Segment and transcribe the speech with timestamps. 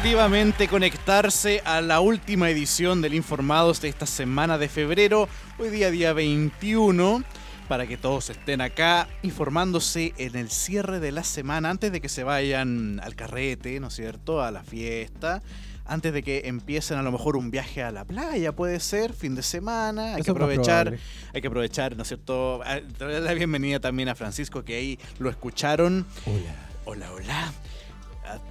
[0.00, 5.90] efectivamente conectarse a la última edición del Informados de esta semana de febrero, hoy día
[5.90, 7.22] día 21,
[7.68, 12.08] para que todos estén acá informándose en el cierre de la semana antes de que
[12.08, 15.42] se vayan al carrete, ¿no es cierto?, a la fiesta.
[15.84, 19.34] Antes de que empiecen a lo mejor un viaje a la playa, puede ser, fin
[19.34, 20.96] de semana, hay que aprovechar,
[21.34, 22.62] hay que aprovechar, ¿no es cierto?
[22.98, 26.06] Darle la bienvenida también a Francisco, que ahí lo escucharon.
[26.24, 26.70] Hola.
[26.86, 27.52] Hola, hola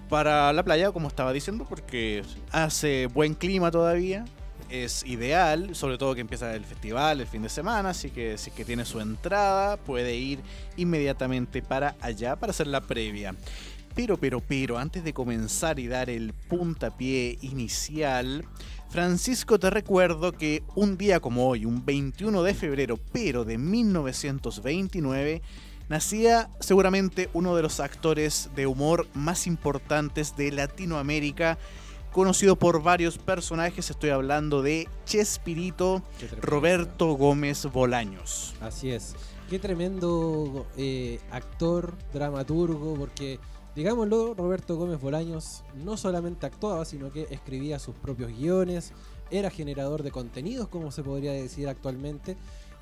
[0.10, 4.26] para la playa, como estaba diciendo, porque hace buen clima todavía.
[4.70, 8.52] Es ideal, sobre todo que empieza el festival el fin de semana, así que si
[8.52, 10.40] que tiene su entrada, puede ir
[10.78, 13.34] inmediatamente para allá para hacer la previa.
[13.96, 18.46] Pero, pero, pero, antes de comenzar y dar el puntapié inicial,
[18.90, 25.42] Francisco, te recuerdo que un día como hoy, un 21 de febrero, pero de 1929,
[25.90, 31.58] nacía seguramente uno de los actores de humor más importantes de Latinoamérica,
[32.14, 36.02] conocido por varios personajes, estoy hablando de Chespirito
[36.42, 38.54] Roberto Gómez Bolaños.
[38.62, 39.16] Así es,
[39.50, 43.40] qué tremendo eh, actor, dramaturgo, porque
[43.76, 48.94] digámoslo, Roberto Gómez Bolaños no solamente actuaba, sino que escribía sus propios guiones,
[49.32, 52.38] era generador de contenidos, como se podría decir actualmente,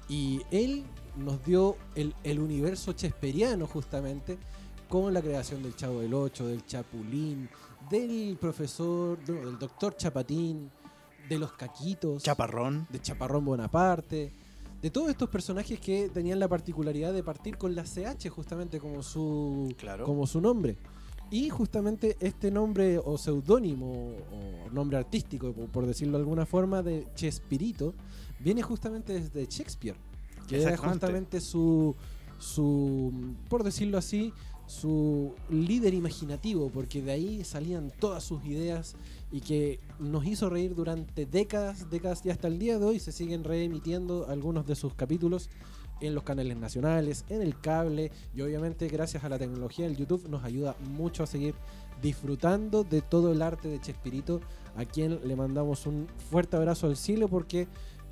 [0.10, 0.84] y él
[1.18, 4.38] nos dio el, universo chesperiano justamente
[4.88, 7.50] con la creación del Chavo del Ocho, del Chapulín,
[7.90, 10.72] del profesor, del doctor Chapatín,
[11.28, 12.24] de los Caquitos.
[12.24, 12.88] Chaparrón.
[12.90, 14.32] De Chaparrón Bonaparte.
[14.82, 19.02] De todos estos personajes que tenían la particularidad de partir con la CH justamente como
[19.04, 20.78] su, como su nombre.
[21.30, 27.08] Y justamente este nombre o seudónimo o nombre artístico, por decirlo de alguna forma, de
[27.16, 27.94] Chespirito,
[28.40, 29.98] viene justamente desde Shakespeare
[30.48, 31.96] que era justamente su,
[32.40, 33.12] su,
[33.50, 34.34] por decirlo así,
[34.66, 38.96] su líder imaginativo, porque de ahí salían todas sus ideas
[39.32, 43.12] y que nos hizo reír durante décadas, décadas y hasta el día de hoy se
[43.12, 45.50] siguen reemitiendo algunos de sus capítulos
[46.02, 50.28] en los canales nacionales, en el cable y obviamente gracias a la tecnología del YouTube
[50.30, 51.56] nos ayuda mucho a seguir
[52.02, 54.42] disfrutando de todo el arte de Chespirito,
[54.76, 57.68] a quien le mandamos un fuerte abrazo al cielo porque,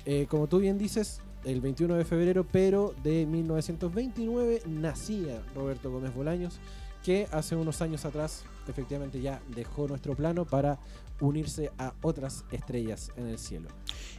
[0.06, 6.14] eh, como tú bien dices, el 21 de febrero, pero de 1929 nacía Roberto Gómez
[6.14, 6.58] Bolaños,
[7.04, 10.78] que hace unos años atrás efectivamente ya dejó nuestro plano para
[11.20, 13.68] unirse a otras estrellas en el cielo.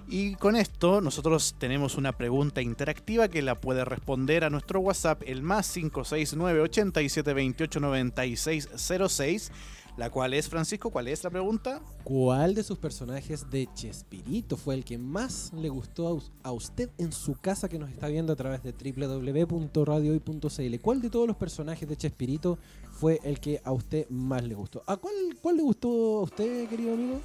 [0.08, 5.22] Y con esto nosotros tenemos una pregunta interactiva que la puede responder a nuestro WhatsApp,
[5.26, 8.70] el más 569 87 28 96
[9.10, 9.52] 06
[9.98, 11.82] la cual es, Francisco, ¿cuál es la pregunta?
[12.04, 17.12] ¿Cuál de sus personajes de Chespirito fue el que más le gustó a usted en
[17.12, 20.80] su casa que nos está viendo a través de www.radiohoy.cl?
[20.82, 22.60] ¿Cuál de todos los personajes de Chespirito
[22.92, 24.84] fue el que a usted más le gustó?
[24.86, 27.20] ¿A cuál, cuál le gustó a usted, querido amigo?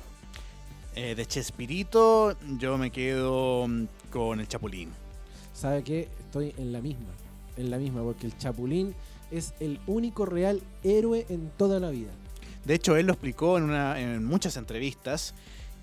[0.97, 4.89] Eh, de Chespirito yo me quedo mm, con el Chapulín.
[5.53, 6.09] ¿Sabe qué?
[6.21, 7.11] Estoy en la misma,
[7.59, 8.95] en la misma, porque el Chapulín
[9.31, 12.13] es el único real héroe en toda la vida.
[12.65, 15.35] De hecho, él lo explicó en, en muchas entrevistas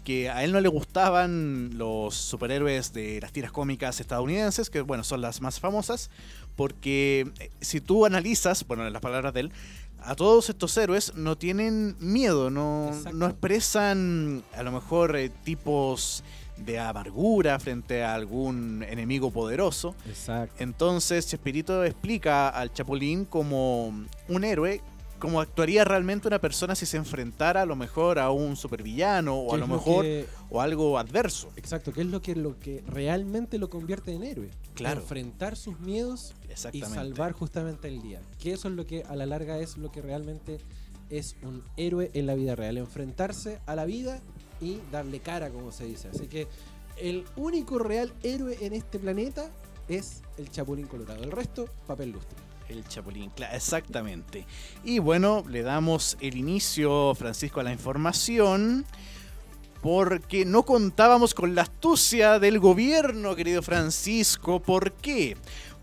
[0.04, 5.04] que a él no le gustaban los superhéroes de las tiras cómicas estadounidenses, que bueno,
[5.04, 6.10] son las más famosas,
[6.56, 9.52] porque eh, si tú analizas, bueno, en las palabras de él,
[10.02, 16.24] a todos estos héroes no tienen miedo, no, no expresan a lo mejor eh, tipos
[16.58, 19.96] de amargura frente a algún enemigo poderoso.
[20.08, 20.56] Exacto.
[20.60, 23.94] Entonces Chespirito explica al Chapulín como
[24.28, 24.82] un héroe
[25.20, 29.54] cómo actuaría realmente una persona si se enfrentara a lo mejor a un supervillano o
[29.54, 30.06] a lo mejor
[30.50, 31.52] o algo adverso.
[31.56, 34.50] Exacto, que es lo que lo que realmente lo convierte en héroe.
[34.74, 35.02] Claro.
[35.02, 36.34] Enfrentar sus miedos
[36.72, 38.22] y salvar justamente el día.
[38.40, 40.60] Que eso es lo que a la larga es lo que realmente
[41.10, 44.22] es un héroe en la vida real, enfrentarse a la vida
[44.62, 46.10] y darle cara, como se dice.
[46.10, 46.48] Así que
[46.98, 49.52] el único real héroe en este planeta
[49.88, 51.24] es el Chapulín Colorado.
[51.24, 52.49] El resto, papel lustre.
[52.70, 54.46] El Chapulín, exactamente.
[54.84, 58.86] Y bueno, le damos el inicio, Francisco, a la información.
[59.82, 64.62] Porque no contábamos con la astucia del gobierno, querido Francisco.
[64.62, 65.36] ¿Por qué?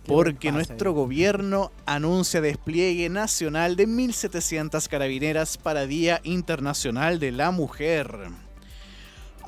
[0.06, 8.45] Porque nuestro gobierno anuncia despliegue nacional de 1.700 carabineras para Día Internacional de la Mujer.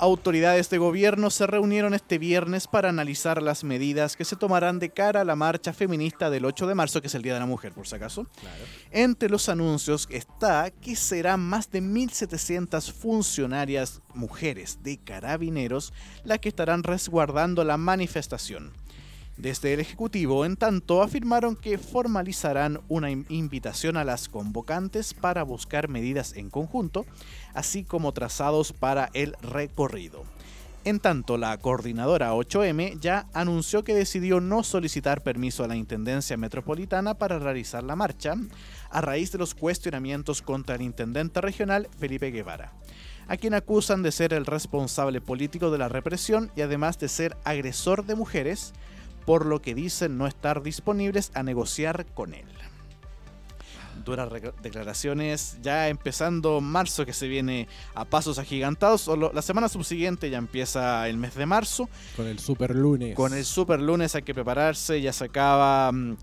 [0.01, 4.91] Autoridades de gobierno se reunieron este viernes para analizar las medidas que se tomarán de
[4.91, 7.45] cara a la marcha feminista del 8 de marzo, que es el Día de la
[7.45, 8.25] Mujer, por si acaso.
[8.91, 15.91] Entre los anuncios está que serán más de 1.700 funcionarias mujeres de carabineros
[16.23, 18.71] las que estarán resguardando la manifestación.
[19.39, 25.87] Desde el Ejecutivo, en tanto, afirmaron que formalizarán una invitación a las convocantes para buscar
[25.87, 27.05] medidas en conjunto,
[27.53, 30.25] así como trazados para el recorrido.
[30.83, 36.35] En tanto, la coordinadora 8M ya anunció que decidió no solicitar permiso a la Intendencia
[36.35, 38.35] Metropolitana para realizar la marcha,
[38.89, 42.73] a raíz de los cuestionamientos contra el intendente regional Felipe Guevara,
[43.29, 47.37] a quien acusan de ser el responsable político de la represión y además de ser
[47.45, 48.73] agresor de mujeres,
[49.25, 52.47] por lo que dicen no estar disponibles a negociar con él
[54.05, 54.29] duras
[54.61, 60.37] declaraciones, ya empezando marzo que se viene a pasos agigantados, o la semana subsiguiente ya
[60.37, 61.89] empieza el mes de marzo.
[62.15, 63.15] Con el super lunes.
[63.15, 66.17] Con el super lunes hay que prepararse, ya se acaba mm,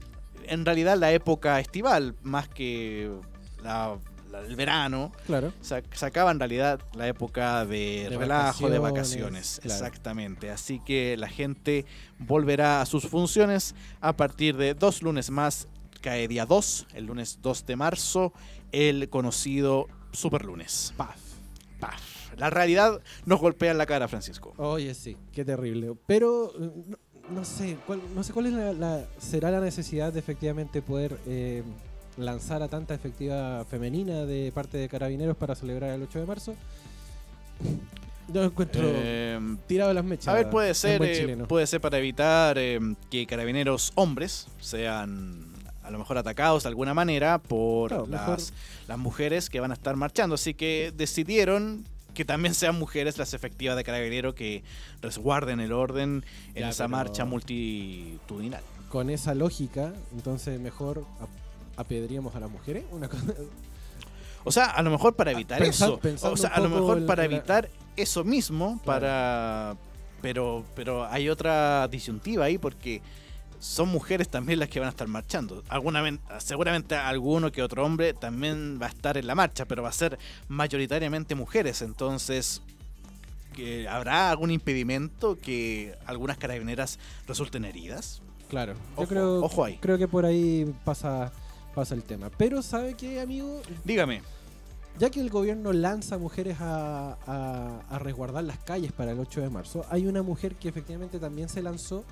[0.49, 3.11] en realidad la época estival, más que
[4.47, 5.13] el verano.
[5.27, 5.53] Claro.
[5.61, 9.61] Se, acaba en realidad la época de, relajo, de vacaciones.
[9.65, 10.51] Exactamente.
[10.51, 11.85] Así que la gente
[12.19, 15.69] volverá a sus funciones a partir de dos lunes más
[16.01, 18.33] cae día 2, el lunes 2 de marzo,
[18.71, 20.95] el conocido Super Lunes.
[20.97, 21.19] Paf.
[21.81, 22.37] Paf.
[22.37, 24.55] La realidad nos golpea en la cara, Francisco.
[24.59, 25.95] Oye, sí, qué terrible.
[26.07, 26.53] Pero
[27.31, 31.63] no, sé, cuál, no sé cuál es la, será la necesidad de efectivamente poder eh,
[32.17, 36.55] lanzar a tanta efectiva femenina de parte de Carabineros para celebrar el 8 de marzo.
[38.29, 40.29] Yo encuentro eh, tirado las mechas.
[40.29, 45.55] A ver, puede ser, puede ser para evitar que carabineros hombres sean
[45.85, 48.53] a lo mejor atacados de alguna manera por las,
[48.89, 50.35] las mujeres que van a estar marchando.
[50.35, 51.85] Así que decidieron
[52.15, 54.65] que también sean mujeres las efectivas de carabinero que
[55.03, 56.25] resguarden el orden
[56.55, 58.63] en esa marcha multitudinal.
[58.89, 61.05] Con esa lógica, entonces mejor
[61.77, 62.85] apedríamos a las mujeres.
[62.91, 63.09] Una
[64.45, 66.01] O sea, a lo mejor para evitar eso.
[66.23, 69.77] O sea, a lo mejor para evitar eso mismo, para.
[70.23, 73.03] Pero, pero hay otra disyuntiva ahí porque
[73.59, 75.63] son mujeres también las que van a estar marchando.
[75.69, 79.89] Alguna, seguramente alguno que otro hombre también va a estar en la marcha, pero va
[79.91, 80.19] a ser
[80.49, 81.83] mayoritariamente mujeres.
[81.83, 82.63] Entonces,
[83.89, 88.23] ¿habrá algún impedimento que algunas carabineras resulten heridas?
[88.49, 89.77] Claro, yo creo, ojo ahí.
[89.79, 91.33] creo que por ahí pasa,
[91.77, 92.31] pasa el tema.
[92.37, 93.61] Pero ¿sabe qué, amigo?
[93.85, 94.23] Dígame.
[94.99, 99.51] Ya que el gobierno lanza mujeres a, a resguardar las calles para el 8 de
[99.51, 102.05] marzo, hay una mujer que efectivamente también se lanzó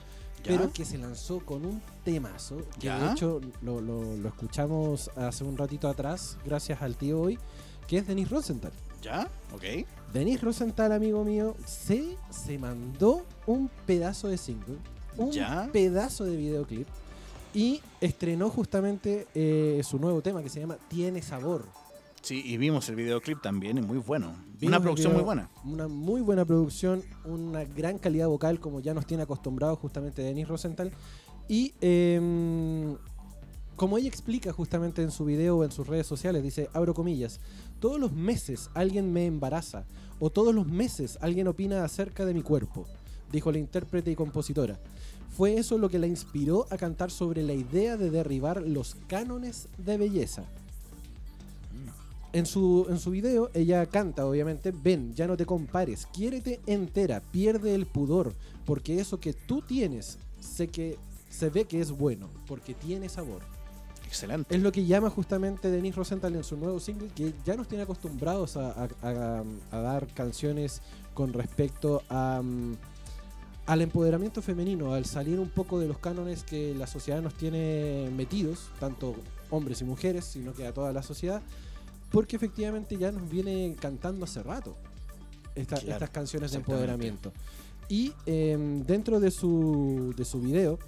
[0.44, 5.56] pero que se lanzó con un temazo, que de hecho lo, lo, escuchamos hace un
[5.56, 7.38] ratito atrás, gracias al tío hoy,
[7.88, 8.72] que es Denis Rosenthal.
[9.02, 9.28] ¿Ya?
[9.52, 9.86] Ok.
[10.12, 14.76] Denis Rosenthal, amigo mío, se, se mandó un pedazo de single,
[15.16, 15.32] un
[15.72, 16.88] pedazo de videoclip,
[17.54, 21.64] y estrenó justamente eh, su nuevo tema que se llama Tiene Sabor.
[22.20, 24.34] Sí, y vimos el videoclip también, es muy bueno.
[24.62, 25.50] una producción muy buena.
[25.62, 30.48] Una muy buena producción, una gran calidad vocal, como ya nos tiene acostumbrado justamente Denis
[30.48, 30.90] Rosenthal.
[31.48, 32.96] Y em,
[33.76, 37.40] como ella explica justamente en su video o en sus redes sociales, dice, abro comillas,
[37.78, 39.84] todos los meses alguien me embaraza
[40.18, 42.86] o todos los meses alguien opina acerca de mi cuerpo,
[43.30, 44.80] dijo la intérprete y compositora.
[45.36, 49.68] Fue eso lo que la inspiró a cantar sobre la idea de derribar los cánones
[49.78, 50.44] de belleza
[52.34, 57.20] en su, en su video ella canta, obviamente, ven, ya no te compares, quiérete entera,
[57.20, 58.34] pierde el pudor,
[58.66, 60.98] porque eso que tú tienes, sé que
[61.30, 63.42] se ve que es bueno, porque tiene sabor.
[64.04, 64.54] Excelente.
[64.54, 67.84] Es lo que llama justamente Denise Rosenthal en su nuevo single, que ya nos tiene
[67.84, 68.88] acostumbrados a,
[69.70, 70.82] dar canciones
[71.14, 72.74] con respecto a, mm,
[73.66, 78.10] al empoderamiento femenino, al salir un poco de los cánones que la sociedad nos tiene
[78.14, 79.14] metidos, tanto
[79.50, 81.42] hombres y mujeres, sino que a toda la sociedad
[82.14, 84.76] porque efectivamente ya nos viene cantando hace rato
[85.56, 87.32] estas canciones de empoderamiento.
[87.88, 90.78] Y em, dentro de su, de su video,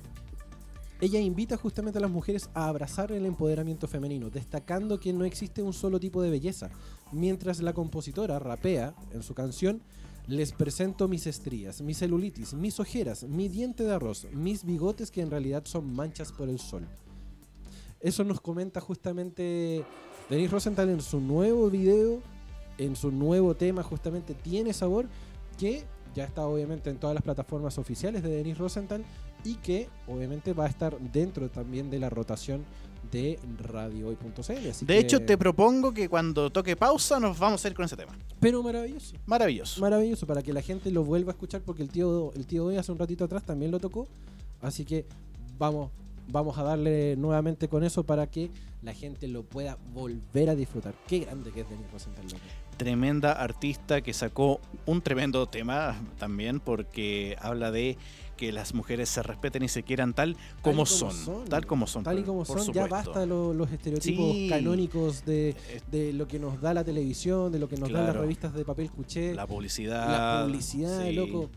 [1.01, 5.63] ella invita justamente a las mujeres a abrazar el empoderamiento femenino, destacando que no existe
[5.63, 6.71] un solo tipo de belleza.
[7.11, 9.83] Mientras la compositora rapea en su canción,
[10.29, 15.23] les presento mis estrías, mi celulitis, mis ojeras, mi diente de arroz, mis bigotes que
[15.23, 16.87] en realidad son manchas por el sol.
[18.01, 19.85] Eso nos comenta justamente
[20.29, 22.21] Denis Rosenthal en su nuevo video,
[22.79, 25.07] en su nuevo tema justamente Tiene Sabor,
[25.59, 25.85] que
[26.17, 29.05] ya está obviamente en todas las plataformas oficiales de Denis Rosenthal
[29.45, 32.65] y que obviamente va a estar dentro también de la rotación
[33.13, 34.87] de radiohoy.cl.
[34.87, 38.13] De hecho, te propongo que cuando toque pausa nos vamos a ir con ese tema.
[38.41, 39.15] Pero maravilloso.
[39.27, 39.81] Maravilloso.
[39.81, 42.79] Maravilloso, para que la gente lo vuelva a escuchar, porque el tío, el tío hoy
[42.79, 44.09] hace un ratito atrás también lo tocó.
[44.63, 45.05] Así que
[45.59, 45.91] vamos
[46.29, 48.51] vamos a darle nuevamente con eso para que
[48.83, 50.95] la gente lo pueda volver a disfrutar.
[51.07, 52.25] Qué grande que es Denis Rosenthal.
[52.77, 57.97] Tremenda artista que sacó un tremendo tema también porque habla de
[58.37, 62.05] que las mujeres se respeten y se quieran tal como, son, Tal como son.
[62.05, 62.73] Tal y como son.
[62.73, 65.57] Ya basta los estereotipos canónicos de,
[65.91, 68.65] de, lo que nos da la televisión, de lo que nos dan las revistas de
[68.65, 69.35] papel cuché.
[69.35, 70.09] La publicidad.
[70.11, 71.51] La publicidad, loco.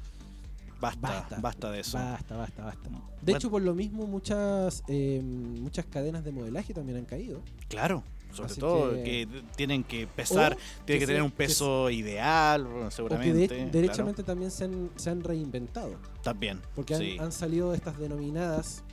[0.80, 1.98] Basta, basta, de eso.
[1.98, 2.90] Basta, basta, basta.
[3.22, 7.42] De hecho, por lo mismo, muchas, eh, muchas cadenas de modelaje también han caído.
[7.68, 13.66] Claro, sobre todo que, tienen que pesar, tienen que, tener un peso ideal, seguramente.
[13.66, 15.96] O derechamente también se han, se han, reinventado.
[16.24, 16.62] También.
[16.76, 18.84] Porque han, salido estas denominadas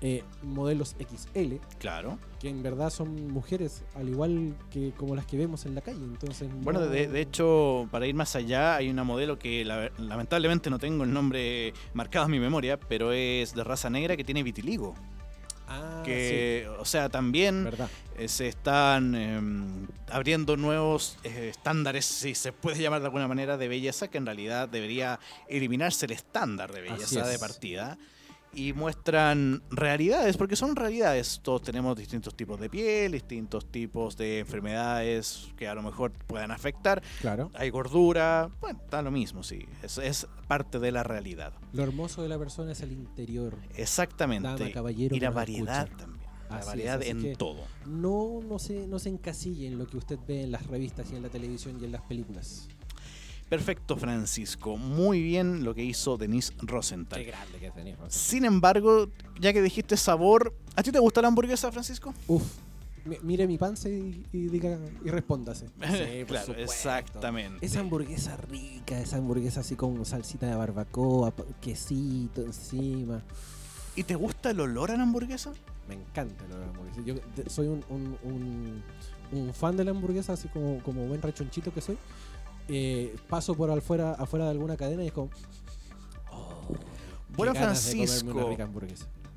[0.00, 1.54] eh, modelos XL.
[1.78, 2.18] Claro.
[2.38, 6.04] Que en verdad son mujeres, al igual que como las que vemos en la calle.
[6.04, 11.04] Entonces, bueno, de, hecho, para ir más allá, hay una modelo que lamentablemente no tengo
[11.04, 14.94] el nombre marcado en mi memoria, pero es de raza negra que tiene vitiligo.
[15.68, 17.68] Ah, que, o sea, también
[18.16, 23.56] eh, se están em, abriendo nuevos eh, estándares, si se puede llamar de alguna manera,
[23.56, 27.98] de belleza, que en realidad debería eliminarse el estándar de belleza de partida
[28.52, 31.40] y muestran realidades, porque son realidades.
[31.42, 36.50] Todos tenemos distintos tipos de piel, distintos tipos de enfermedades que a lo mejor puedan
[36.50, 37.02] afectar.
[37.20, 37.50] Claro.
[37.54, 39.66] Hay gordura, bueno, está lo mismo, sí.
[39.82, 41.52] Es, es parte de la realidad.
[41.72, 43.56] Lo hermoso de la persona es el interior.
[43.76, 44.72] Exactamente.
[44.72, 46.16] caballero, y la variedad también.
[46.48, 47.64] La variedad en todo.
[47.86, 51.16] No, no, se, no se encasille en lo que usted ve en las revistas y
[51.16, 52.68] en la televisión y en las películas.
[53.48, 54.76] Perfecto, Francisco.
[54.76, 57.20] Muy bien lo que hizo Denise Rosenthal.
[57.20, 58.20] Qué grande que es Denise Rosenthal.
[58.20, 59.08] Sin embargo,
[59.40, 62.12] ya que dijiste sabor, ¿a ti te gusta la hamburguesa, Francisco?
[62.26, 62.42] Uf.
[63.22, 65.66] Mire mi panza y, diga y respóndase.
[65.80, 67.64] Sí, claro, exactamente.
[67.64, 73.22] Esa hamburguesa rica, esa hamburguesa así con salsita de barbacoa, quesito encima.
[73.94, 75.52] ¿Y te gusta el olor a la hamburguesa?
[75.88, 77.02] Me encanta el olor a la hamburguesa.
[77.04, 81.96] Yo soy un, un, fan de la hamburguesa, así como, como buen rechonchito que soy.
[82.68, 85.30] Eh, paso por afuera, afuera de alguna cadena y es como.
[86.32, 86.74] Oh,
[87.36, 88.56] bueno, Francisco,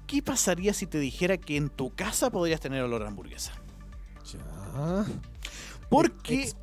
[0.07, 3.53] ¿qué pasaría si te dijera que en tu casa podrías tener olor a hamburguesa?
[4.31, 5.05] Ya.
[5.89, 6.53] Porque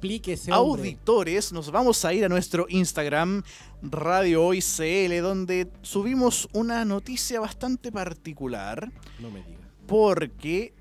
[0.50, 3.42] auditores, nos vamos a ir a nuestro Instagram
[3.82, 8.92] Radio Hoy CL, donde subimos una noticia bastante particular.
[9.18, 9.66] No me digas.
[9.88, 10.75] Porque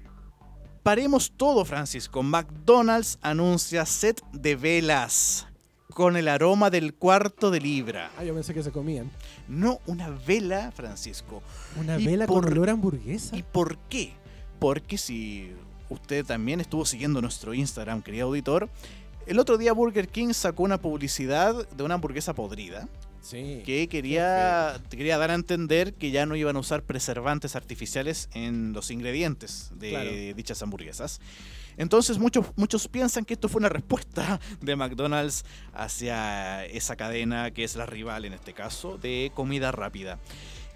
[0.83, 2.21] paremos todo, Francisco.
[2.21, 5.47] McDonald's anuncia set de velas
[5.95, 8.11] con el aroma del cuarto de libra.
[8.17, 9.09] Ah, yo pensé que se comían.
[9.47, 11.41] No, una vela, Francisco.
[11.79, 13.37] ¿Una vela con olor a hamburguesa?
[13.37, 14.11] ¿Y por qué?
[14.59, 15.53] Porque si
[15.89, 18.67] usted también estuvo siguiendo nuestro Instagram, querido auditor,
[19.25, 22.89] el otro día Burger King sacó una publicidad de una hamburguesa podrida.
[23.21, 28.27] Sí, que quería, quería dar a entender que ya no iban a usar preservantes artificiales
[28.33, 31.21] en los ingredientes de dichas hamburguesas.
[31.77, 37.63] Entonces muchos, muchos piensan que esto fue una respuesta de McDonald's hacia esa cadena que
[37.63, 40.19] es la rival en este caso de comida rápida.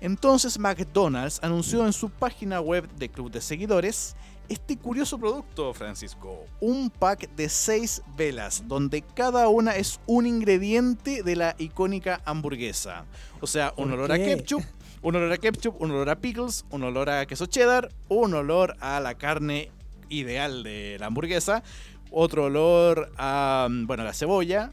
[0.01, 4.15] Entonces McDonald's anunció en su página web de club de seguidores
[4.50, 6.46] este curioso producto, Francisco.
[6.60, 13.06] Un pack de 6 velas, donde cada una es un ingrediente de la icónica hamburguesa.
[13.41, 14.63] O sea, un olor a ketchup,
[15.03, 18.75] un olor a ketchup, un olor a pickles, un olor a queso cheddar, un olor
[18.79, 19.72] a la carne
[20.10, 21.63] ideal de la hamburguesa,
[22.12, 24.72] otro olor a, mm, bueno, la cebolla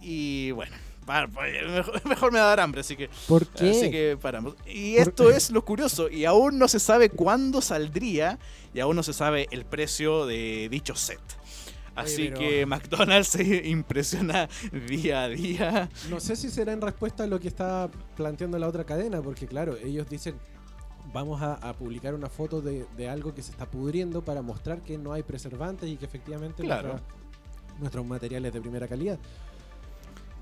[0.00, 0.74] y bueno.
[2.04, 3.08] Mejor, me va a dar hambre, así que.
[3.26, 3.70] ¿Por qué?
[3.70, 4.56] Así que paramos.
[4.66, 6.10] Y esto es lo curioso.
[6.10, 8.38] Y aún no se sabe cuándo saldría.
[8.74, 11.20] Y aún no se sabe el precio de dicho set.
[11.94, 14.48] Así que McDonald's se impresiona
[14.86, 15.88] día a día.
[16.08, 19.48] No sé si será en respuesta a lo que está planteando la otra cadena, porque
[19.48, 20.36] claro, ellos dicen,
[21.12, 25.12] vamos a, publicar una foto de, algo que se está pudriendo para mostrar que no
[25.12, 26.62] hay preservantes y que efectivamente
[27.78, 29.18] nuestros materiales de primera calidad.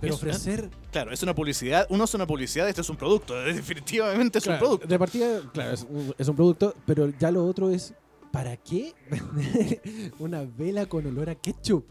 [0.00, 0.68] Pero ofrecer.
[0.92, 1.86] claro, es una publicidad.
[1.88, 3.34] Uno es una publicidad, esto es un producto.
[3.44, 4.86] Definitivamente es un producto.
[4.86, 7.94] De partida, claro, es un, es un, producto, pero ya lo otro es.
[8.32, 9.80] ¿Para qué vender
[10.18, 11.86] una vela con olor a ketchup?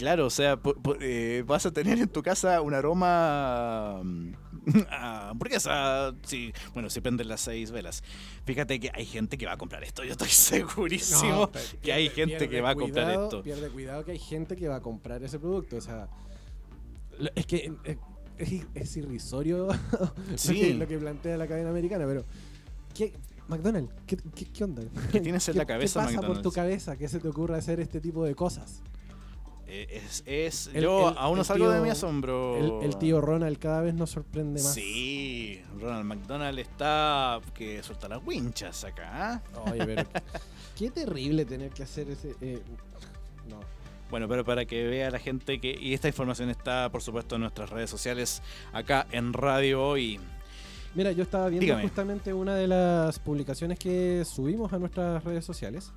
[0.00, 0.58] Claro, o sea,
[1.02, 4.32] eh, vas a tener en tu casa un aroma mm,
[4.90, 6.14] a hamburguesa.
[6.22, 8.02] Sí, bueno, si prenden las seis velas.
[8.46, 10.02] Fíjate que hay gente que va a comprar esto.
[10.02, 11.50] Yo estoy segurísimo
[11.82, 13.42] que hay gente que va a comprar esto.
[13.42, 15.76] Pierde cuidado que hay gente que va a comprar ese producto.
[15.76, 16.08] O sea,
[17.34, 17.98] es que eh,
[18.72, 19.66] es, irrisorio
[20.78, 22.24] lo, que, plantea la cadena americana, pero
[22.94, 23.12] ¿qué,
[23.48, 24.82] McDonald's, ¿qué, qué, onda?
[25.12, 27.80] ¿Qué tienes en la cabeza, ¿Qué pasa por tu cabeza que se te ocurre hacer
[27.80, 28.82] este tipo de cosas?
[29.72, 32.82] Eh, es, yo aún no salgo de mi asombro.
[32.82, 34.74] El, tío Ronald cada vez nos sorprende más.
[34.74, 39.40] Sí, Ronald McDonald está que suelta las winchas acá.
[39.54, 39.70] ¿ah?
[39.70, 40.08] Oye, pero
[40.76, 42.34] qué terrible tener que hacer ese.
[42.40, 42.60] Eh,
[43.48, 43.60] no.
[44.10, 45.78] Bueno, pero para que vea la gente que.
[45.80, 50.18] Y esta información está, por supuesto, en nuestras redes sociales, acá en Radio Hoy.
[50.96, 55.92] Mira, yo estaba viendo justamente una de las publicaciones que subimos a nuestras redes sociales.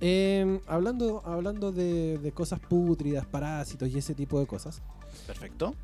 [0.00, 4.82] Em, hablando hablando de, de, cosas pútridas, parásitos y ese tipo de cosas.
[5.26, 5.74] Perfecto.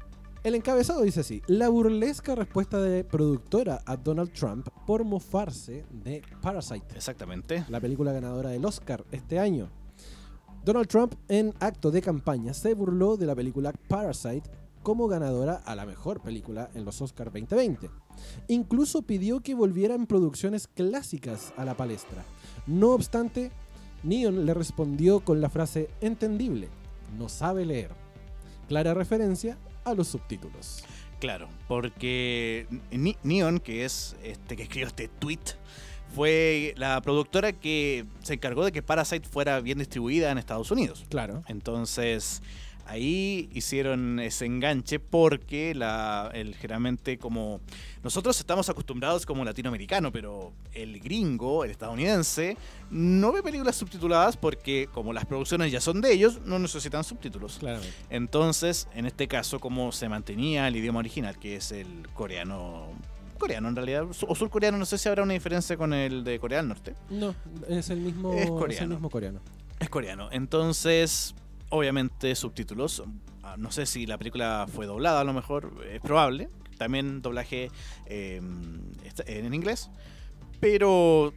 [0.44, 6.22] El encabezado dice así: La burlesca respuesta de productora a Donald Trump por mofarse de
[6.40, 6.96] Parasite.
[6.96, 7.64] Exactamente.
[7.68, 9.70] La película ganadora del Oscar este año.
[10.64, 14.48] Donald Trump, en acto de campaña, se burló de la película Parasite
[14.82, 17.90] como ganadora a la mejor película en los Oscars 2020.
[18.48, 22.24] Incluso pidió que volvieran producciones clásicas a la palestra.
[22.66, 23.50] No obstante,
[24.02, 26.68] Neon le respondió con la frase entendible,
[27.18, 27.90] no sabe leer.
[28.68, 30.84] Clara referencia a los subtítulos.
[31.20, 32.66] Claro, porque
[33.22, 35.38] Neon, que es este que escribió este tweet,
[36.14, 41.04] fue la productora que se encargó de que Parasite fuera bien distribuida en Estados Unidos.
[41.08, 41.42] Claro.
[41.46, 42.42] Entonces,
[42.86, 47.60] ahí hicieron ese enganche porque la, el, generalmente como
[48.02, 52.56] nosotros estamos acostumbrados como latinoamericano, pero el gringo, el estadounidense,
[52.90, 57.58] no ve películas subtituladas porque como las producciones ya son de ellos, no necesitan subtítulos.
[57.58, 57.94] Claramente.
[58.10, 62.88] Entonces, en este caso, como se mantenía el idioma original, que es el coreano
[63.38, 66.58] coreano en realidad, o surcoreano, no sé si habrá una diferencia con el de Corea
[66.58, 66.94] del Norte.
[67.10, 67.34] No,
[67.68, 68.72] es el mismo, es coreano.
[68.72, 69.40] Es el mismo coreano.
[69.80, 70.28] Es coreano.
[70.30, 71.34] Entonces,
[71.72, 73.02] obviamente subtítulos.
[73.42, 76.48] Ah, no sé si la película fue doblada, a lo mejor, es probable.
[76.78, 77.70] También doblaje
[78.06, 78.92] em,
[79.26, 79.90] en inglés.
[80.60, 81.32] Pero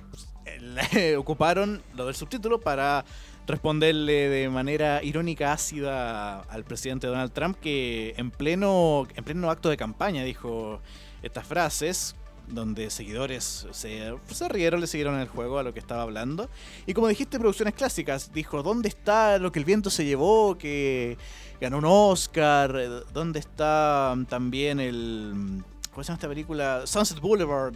[1.17, 3.05] ocuparon lo del subtítulo para
[3.47, 9.69] responderle de manera irónica, ácida al presidente Donald Trump, que en pleno, en pleno acto
[9.69, 10.81] de campaña dijo
[11.21, 12.15] estas frases
[12.47, 16.49] donde seguidores se, rieron, le siguieron el juego a lo que estaba hablando.
[16.85, 21.17] Y como dijiste, producciones clásicas, dijo, ¿dónde está lo que el viento se llevó, que
[21.59, 23.05] ganó un Oscar?
[23.13, 25.63] ¿Dónde está también el...
[25.91, 26.81] ¿Cómo se llama esta película?
[26.85, 27.75] Sunset Boulevard.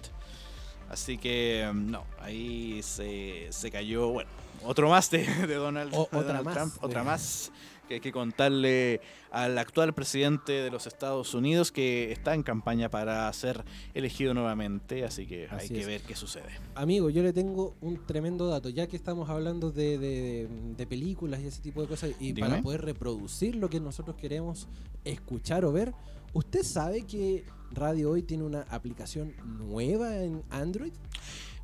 [0.89, 4.29] Así que, no, ahí se, se cayó, bueno,
[4.65, 7.51] otro más de, Donald, Trump, otra más
[7.89, 12.89] que hay que contarle al actual presidente de los Estados Unidos que está en campaña
[12.89, 13.65] para ser
[13.95, 16.51] elegido nuevamente, así que hay que ver qué sucede.
[16.75, 20.47] Amigo, yo le tengo un tremendo dato, ya que estamos hablando de,
[20.87, 24.67] películas y ese tipo de cosas, y para poder reproducir lo que nosotros queremos
[25.03, 25.93] escuchar o ver,
[26.33, 30.93] ¿usted sabe que Radio Hoy tiene una aplicación nueva en Android?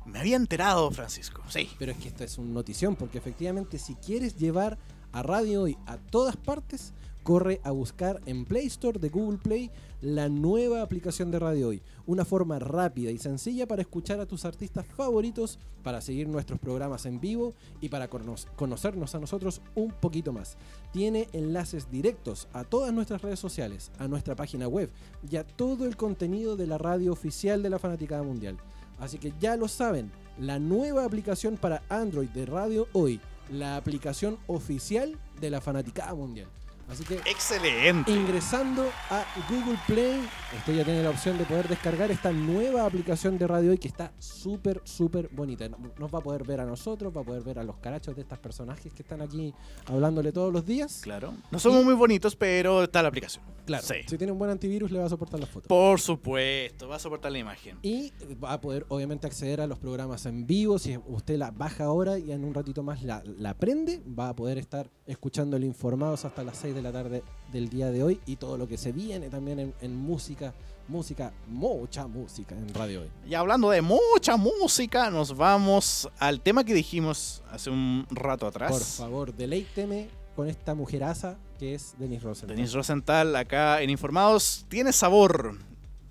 [0.04, 1.68] Me había enterado, Francisco, sí.
[1.78, 4.78] Pero es que esto es una notición, porque efectivamente si quieres llevar
[5.16, 9.70] a Radio Hoy a todas partes, corre a buscar en Play Store de Google Play
[10.02, 11.82] la nueva aplicación de Radio Hoy.
[12.04, 17.06] Una forma rápida y sencilla para escuchar a tus artistas favoritos, para seguir nuestros programas
[17.06, 20.58] en vivo y para conocernos a nosotros un poquito más.
[20.92, 24.90] Tiene enlaces directos a todas nuestras redes sociales, a nuestra página web
[25.30, 28.58] y a todo el contenido de la radio oficial de la Fanaticada Mundial.
[28.98, 33.18] Así que ya lo saben, la nueva aplicación para Android de Radio Hoy
[33.50, 36.48] la aplicación oficial de la Fanaticada Mundial.
[36.88, 38.12] Así que excelente.
[38.12, 40.20] Ingresando a Google Play,
[40.56, 43.88] usted ya tiene la opción de poder descargar esta nueva aplicación de Radio Hoy que
[43.88, 45.68] está súper, súper bonita.
[45.68, 48.22] Nos va a poder ver a nosotros, va a poder ver a los carachos de
[48.22, 49.52] estos personajes que están aquí
[49.86, 51.00] hablándole todos los días.
[51.02, 51.34] Claro.
[51.50, 53.44] No somos muy bonitos, pero está la aplicación.
[53.66, 53.84] Claro.
[53.84, 55.66] Si tiene un buen antivirus, le va a soportar las fotos.
[55.66, 57.78] Por supuesto, va a soportar la imagen.
[57.82, 60.78] Y va a poder, obviamente, acceder a los programas en vivo.
[60.78, 64.36] Si usted la baja ahora y en un ratito más la, la prende, va a
[64.36, 68.20] poder estar escuchando el Informados hasta las 6 de la tarde del día de hoy
[68.26, 70.52] y todo lo que se viene también en, música,
[70.88, 73.10] música, mucha música en radio hoy.
[73.26, 78.70] Y hablando de mucha música, nos vamos al tema que dijimos hace un rato atrás.
[78.70, 82.56] Por favor, deleíteme con esta mujeraza que es Denis Rosenthal.
[82.56, 85.56] Denis Rosenthal, acá en Informados, tiene sabor.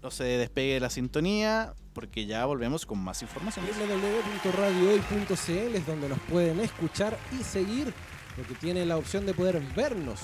[0.01, 3.65] No se despegue la sintonía porque ya volvemos con más información.
[3.65, 7.93] www.radiohoy.cl es donde nos pueden escuchar y seguir
[8.35, 10.19] porque tiene la opción de poder vernos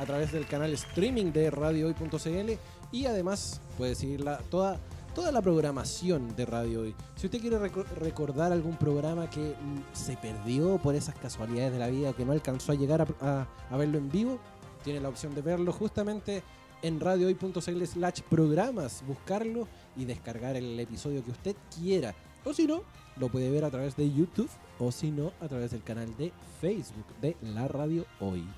[0.00, 2.52] a través del canal streaming de radiohoy.cl
[2.90, 4.80] y además puede seguir toda,
[5.14, 6.94] toda la programación de Radio Hoy.
[7.16, 11.88] Si usted quiere recordar algún programa que mm, se perdió por esas casualidades de la
[11.88, 14.38] vida, que no alcanzó a llegar a, verlo en vivo,
[14.82, 16.42] tiene la opción de verlo justamente
[16.80, 22.14] en radiohoy.cl slash programas, buscarlo y descargar el episodio que usted quiera.
[22.42, 22.84] O si no,
[23.18, 26.32] lo puede ver a través de YouTube o si no, a través del canal de
[26.58, 28.48] Facebook de La Radio Hoy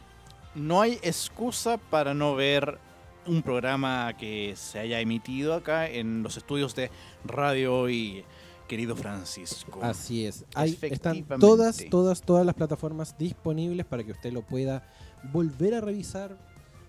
[0.55, 2.79] no hay excusa para no ver
[3.27, 6.91] un programa que se haya emitido acá en los estudios de
[7.25, 8.25] Radio y
[8.69, 9.81] querido Francisco.
[9.83, 10.45] Así es.
[10.55, 14.89] Ahí están todas, todas, todas las plataformas disponibles para que usted lo pueda
[15.33, 16.37] volver a revisar.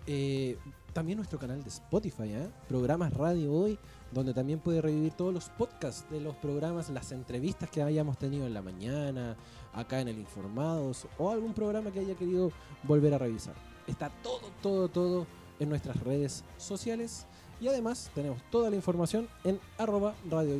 [0.08, 0.58] Eh,
[0.94, 2.50] también nuestro canal de Spotify, ¿eh?
[2.68, 3.80] programas Radio Hoy,
[4.12, 8.46] donde también puede revivir todos los podcasts de los programas, las entrevistas que hayamos tenido
[8.46, 9.36] en la mañana,
[9.74, 12.52] acá en el Informados, o algún programa que haya querido
[12.84, 13.56] volver a revisar.
[13.88, 15.28] Está todo, todo, todo
[15.60, 17.26] en nuestras redes sociales.
[17.62, 20.56] Y además tenemos toda la información en arroba Radio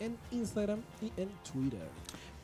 [0.00, 1.88] en Instagram y en Twitter.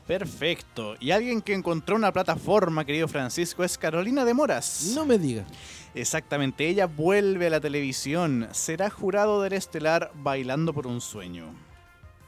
[0.07, 0.95] Perfecto.
[0.99, 4.93] Y alguien que encontró una plataforma, querido Francisco, es Carolina de Moras.
[4.95, 5.45] No me diga.
[5.93, 8.47] Exactamente, ella vuelve a la televisión.
[8.51, 11.68] Será jurado del estelar Bailando por un Sueño.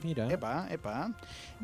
[0.04, 0.32] Mira.
[0.32, 1.12] Epa, epa.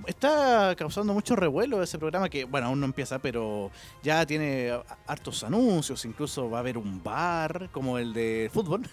[0.05, 3.71] Está causando mucho revuelo ese programa que, bueno, aún no empieza, pero
[4.03, 4.71] ya tiene
[5.07, 6.05] hartos anuncios.
[6.05, 8.83] Incluso va a haber un bar como el de fútbol,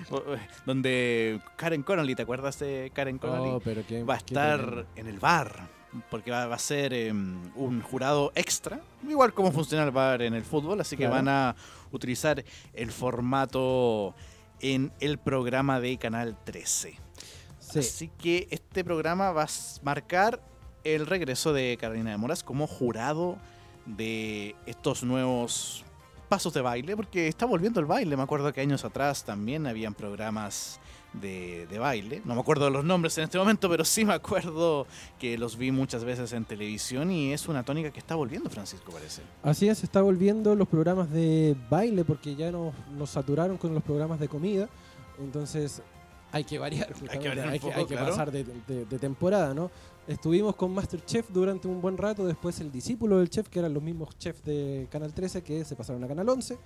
[0.66, 3.50] donde Karen Connolly, ¿te acuerdas de Karen Connolly?
[3.50, 5.68] Oh, pero va a estar en el bar,
[6.10, 10.44] porque va, a ser em, un jurado extra, igual como funciona el bar en el
[10.44, 11.54] fútbol, así que van a
[11.92, 14.14] utilizar el formato
[14.60, 16.98] en el programa de Canal 13.
[17.76, 19.48] Así que este programa va a
[19.82, 20.40] marcar
[20.84, 23.38] el regreso de Carolina de Moras como jurado
[23.86, 25.84] de estos nuevos
[26.28, 28.16] pasos de baile, porque está volviendo el baile.
[28.16, 30.80] Me acuerdo que años atrás también habían programas
[31.12, 32.22] de, baile.
[32.24, 34.86] No me acuerdo de los nombres en este momento, pero sí me acuerdo
[35.18, 38.92] que los vi muchas veces en televisión y es una tónica que está volviendo, Francisco,
[38.92, 39.22] parece.
[39.42, 43.82] Así es, está volviendo los programas de baile porque ya nos, nos saturaron con los
[43.82, 44.68] programas de comida.
[45.18, 45.82] Entonces
[46.34, 48.44] hay que variar, hay que, pasar de,
[48.98, 49.70] temporada, ¿no?
[50.08, 53.82] Estuvimos con Masterchef durante un buen rato, después el discípulo del chef, que eran los
[53.82, 56.58] mismos chefs de Canal 13 que se pasaron a Canal 11.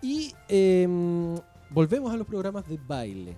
[0.00, 1.34] Y em,
[1.70, 3.36] volvemos a los programas de baile.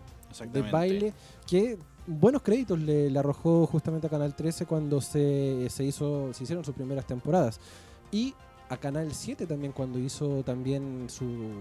[0.52, 1.14] De baile,
[1.46, 6.66] que buenos créditos le, arrojó justamente a Canal 13 cuando se, se, hizo, se hicieron
[6.66, 7.58] sus primeras temporadas.
[8.12, 8.34] Y
[8.68, 11.52] a Canal 7 también cuando hizo también su,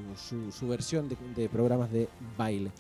[0.52, 2.72] su, versión de, programas de baile.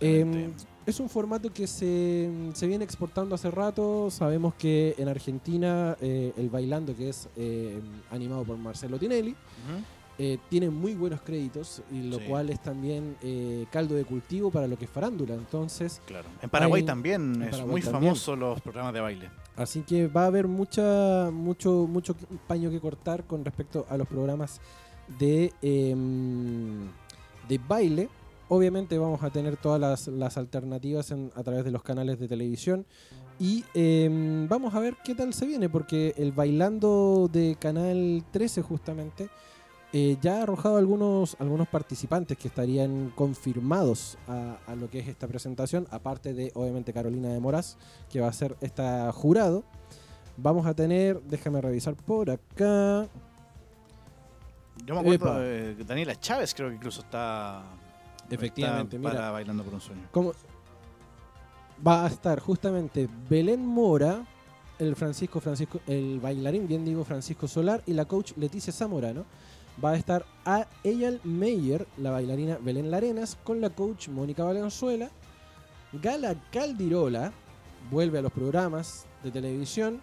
[0.00, 0.50] Eh,
[0.86, 4.10] es un formato que se, se, viene exportando hace rato.
[4.10, 9.36] Sabemos que en Argentina eh, el Bailando, que es eh, animado por Marcelo Tinelli,
[10.18, 13.16] eh, tiene muy buenos créditos, y lo cual es también
[13.70, 15.34] caldo de cultivo para lo que es farándula.
[15.34, 16.28] Entonces, claro.
[16.42, 19.30] En Paraguay también es muy famoso los programas de baile.
[19.56, 22.14] Así que va a haber mucha, mucho, mucho
[22.46, 24.60] paño que cortar con respecto a los programas
[25.18, 26.88] de, em,
[27.48, 28.08] de baile.
[28.48, 32.86] Obviamente vamos a tener todas las, alternativas a través de los canales de televisión.
[33.38, 38.62] Y em, vamos a ver qué tal se viene, porque el bailando de Canal 13
[38.62, 39.28] justamente
[39.92, 45.26] eh, ya ha arrojado algunos, algunos participantes que estarían confirmados a, lo que es esta
[45.26, 47.76] presentación, aparte de obviamente Carolina de Moraz,
[48.08, 49.64] que va a ser esta jurado.
[50.36, 53.08] Vamos a tener, déjame revisar por acá.
[54.86, 57.64] Yo me acuerdo de Daniela Chávez, creo que incluso está.
[58.30, 60.02] Efectivamente, para Bailando por un Sueño.
[61.84, 64.24] va a estar justamente Belén Mora,
[64.78, 69.26] el Francisco Francisco, el bailarín, bien digo, Francisco Solar, y la coach Leticia Zamorano
[69.82, 75.10] va a estar a Eyal Meyer, la bailarina Belén Larenas, con la coach Mónica Valenzuela.
[75.92, 77.32] Gala Caldirola
[77.90, 80.00] vuelve a los programas de televisión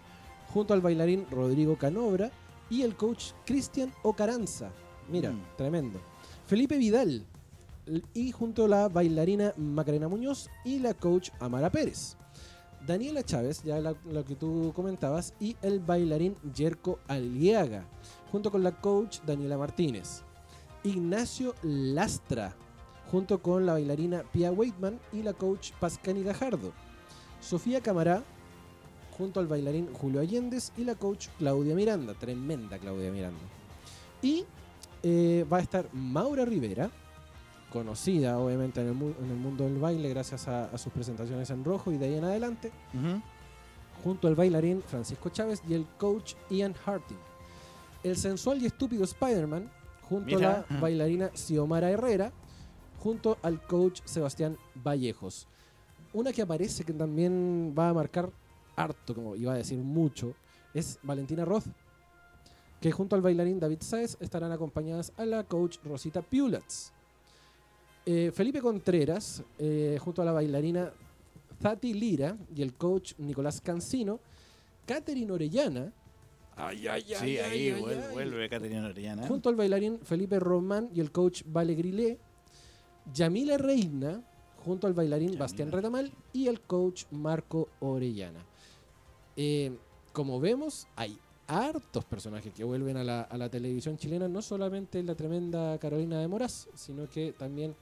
[0.52, 2.30] junto al bailarín Rodrigo Canobra
[2.70, 4.70] y el coach Cristian Ocaranza.
[5.08, 5.42] Mira, mm.
[5.56, 6.00] tremendo.
[6.46, 7.24] Felipe Vidal
[8.14, 12.16] y junto a la bailarina Macarena Muñoz y la coach Amara Pérez.
[12.86, 17.84] Daniela Chávez, ya lo que tú comentabas, y el bailarín Yerko Aliaga
[18.30, 20.22] junto con la coach Daniela Martínez.
[20.84, 22.54] Ignacio Lastra,
[23.10, 26.72] junto con la bailarina Pia Waitman y la coach Pascani Gajardo.
[27.40, 28.22] Sofía Camará,
[29.16, 33.40] junto al bailarín Julio Allendez y la coach Claudia Miranda, tremenda Claudia Miranda.
[34.22, 34.44] Y
[35.02, 36.90] eh, va a estar Maura Rivera,
[37.72, 42.06] conocida obviamente en el, mundo del baile gracias a, sus presentaciones en rojo y de
[42.06, 42.72] ahí en adelante,
[44.02, 47.18] junto al bailarín Francisco Chávez y el coach Ian Harting
[48.08, 49.70] el sensual y estúpido Spider-Man,
[50.02, 52.32] junto a la bailarina Xiomara Herrera,
[52.98, 55.46] junto al coach Sebastián Vallejos.
[56.12, 58.32] Una que aparece que también va a marcar
[58.76, 60.34] harto, como iba a decir mucho,
[60.72, 61.66] es Valentina Roth,
[62.80, 66.92] que junto al bailarín David Saez estarán acompañadas a la coach Rosita Pulatz.
[68.06, 70.92] Eh, Felipe Contreras, eh, junto a la bailarina
[71.60, 74.20] Zati Lira y el coach Nicolás Cancino,
[74.86, 75.92] Catherine Orellana,
[76.58, 79.26] Ay, ay, ay, sí, ahí vuelve, Caterina Orellana.
[79.26, 82.18] Junto al bailarín Felipe Román y el coach Vale Grilé.
[83.14, 84.22] Yamila Reina,
[84.64, 88.44] junto al bailarín Bastián Retamal y el coach Marco Orellana.
[89.36, 89.76] Eh,
[90.12, 95.02] como vemos, hay hartos personajes que vuelven a la, a la, televisión chilena, no solamente
[95.02, 97.74] la tremenda Carolina de Moraz, sino que también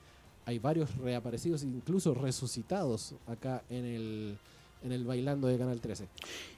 [0.45, 4.39] hay varios reaparecidos, incluso resucitados acá en el,
[4.83, 6.09] en el Bailando de Canal 13.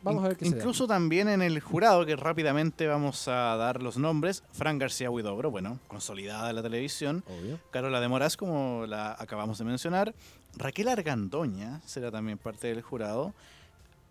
[0.03, 3.97] Vamos a ver qué Incluso también en el jurado, que rápidamente vamos a dar los
[3.97, 4.43] nombres.
[4.53, 7.25] Fran García Huidobro, bueno, consolidada la televisión.
[7.27, 7.59] Obvio.
[7.71, 10.15] Carola de Moraz, como la acabamos de mencionar.
[10.57, 13.35] Raquel Argandoña será también parte del jurado.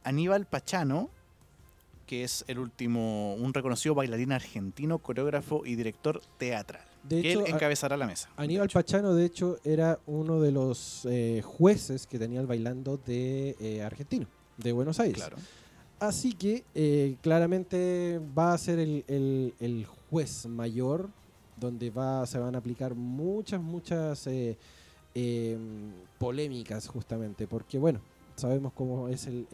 [0.03, 1.09] Aníbal Pachano,
[2.05, 6.85] que es el último, un reconocido bailarín argentino, coreógrafo y director teatral.
[7.07, 8.29] De que él encabezará la mesa.
[8.35, 13.55] Aníbal Pachano, de hecho, era uno de los eh, jueces que tenía el bailando de
[13.59, 15.17] eh, argentino, de Buenos Aires.
[15.17, 15.37] Claro.
[15.99, 21.09] Así que eh, claramente va a ser el, juez mayor,
[21.55, 27.99] donde va, se van a aplicar muchas, muchas em, polémicas justamente, porque bueno,
[28.35, 29.47] sabemos cómo es el,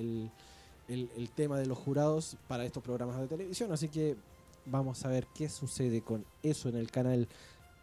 [0.87, 4.17] el, tema de los jurados para estos programas de televisión, así que
[4.65, 7.27] vamos a ver qué sucede con eso en el canal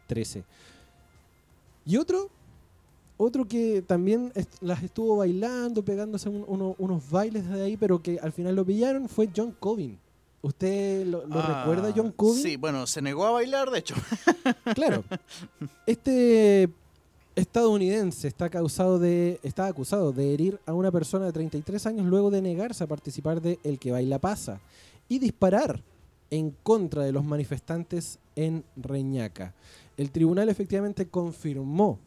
[0.06, 0.44] 13.
[1.86, 2.30] Y otro,
[3.16, 8.56] otro que también las estuvo bailando, pegándose unos bailes de ahí, pero que al final
[8.56, 9.98] lo pillaron fue John Covin.
[10.42, 12.42] ¿Usted lo, ah, recuerda, John Covin?
[12.42, 13.94] Sí, bueno, se negó a bailar, de hecho.
[14.74, 15.04] claro.
[15.86, 16.70] Este
[17.36, 22.30] estadounidense está, causado de, está acusado de herir a una persona de 33 años luego
[22.30, 24.60] de negarse a participar de El que baila pasa
[25.08, 25.82] y disparar
[26.30, 29.54] en contra de los manifestantes en Reñaca.
[29.96, 31.98] El tribunal efectivamente confirmó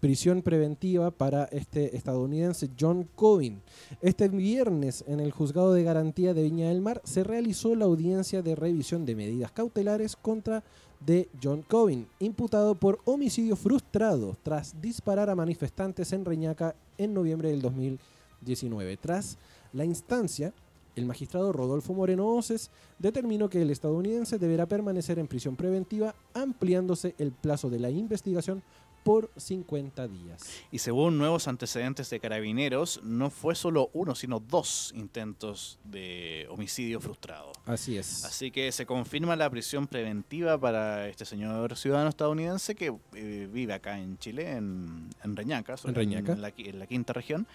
[0.00, 3.60] prisión preventiva para este estadounidense John Covin.
[4.00, 8.42] Este viernes en el juzgado de garantía de Viña del Mar se realizó la audiencia
[8.42, 10.62] de revisión de medidas cautelares contra
[11.04, 17.50] de John Covin, imputado por homicidio frustrado tras disparar a manifestantes en Reñaca en noviembre
[17.50, 18.96] del 2019.
[18.98, 19.38] Tras
[19.72, 20.52] la instancia,
[20.96, 27.14] el magistrado Rodolfo Moreno Oces determinó que el estadounidense deberá permanecer en prisión preventiva, ampliándose
[27.18, 28.62] el plazo de la investigación
[29.06, 30.42] por 50 días.
[30.72, 37.00] Y según nuevos antecedentes de carabineros, no fue solo uno, sino dos intentos de homicidio
[37.00, 37.52] frustrado.
[37.66, 38.24] Así es.
[38.24, 43.74] Así que se confirma la prisión preventiva para este señor ciudadano estadounidense que eh, vive
[43.74, 46.32] acá en Chile, en, Reñaca, en, Reñaca.
[46.32, 47.46] En, la, quinta región.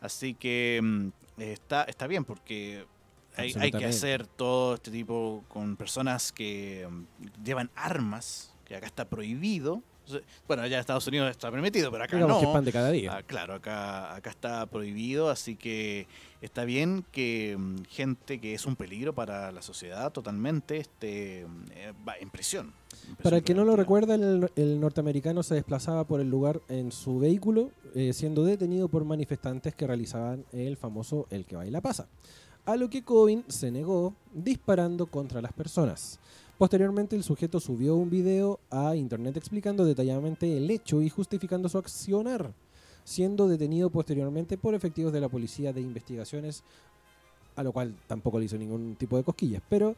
[0.00, 2.84] Así que mm, está, está bien porque
[3.36, 8.86] hay, hay, que hacer todo este tipo con personas que mm, llevan armas, que acá
[8.86, 9.82] está prohibido
[10.46, 12.40] bueno, allá en Estados Unidos está permitido, pero acá no.
[12.40, 13.16] Que pan de cada día.
[13.16, 16.06] Ah, claro, acá, acá está prohibido, así que
[16.46, 21.92] está bien que mm, gente que es un peligro para la sociedad totalmente esté eh,
[22.20, 22.72] en prisión.
[23.22, 27.70] para que no lo recuerda, el, norteamericano se desplazaba por el lugar en su vehículo,
[27.94, 32.06] eh, siendo detenido por manifestantes que realizaban el famoso El que baila pasa.
[32.64, 36.18] A lo que Covin se negó disparando contra las personas.
[36.58, 41.76] Posteriormente, el sujeto subió un video a internet explicando detalladamente el hecho y justificando su
[41.76, 42.52] accionar,
[43.06, 46.64] siendo detenido posteriormente por efectivos de la Policía de Investigaciones,
[47.54, 49.62] a lo cual tampoco le hizo ningún tipo de cosquillas.
[49.68, 49.94] Pero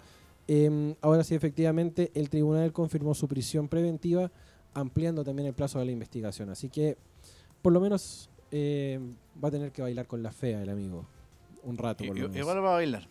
[0.46, 4.30] em, ahora sí, efectivamente, el tribunal confirmó su prisión preventiva,
[4.74, 6.50] ampliando también el plazo de la investigación.
[6.50, 6.98] Así que,
[7.62, 11.06] por lo menos, em, va a tener que bailar con la fea el amigo
[11.62, 12.04] un rato.
[12.04, 13.08] igual va a bailar.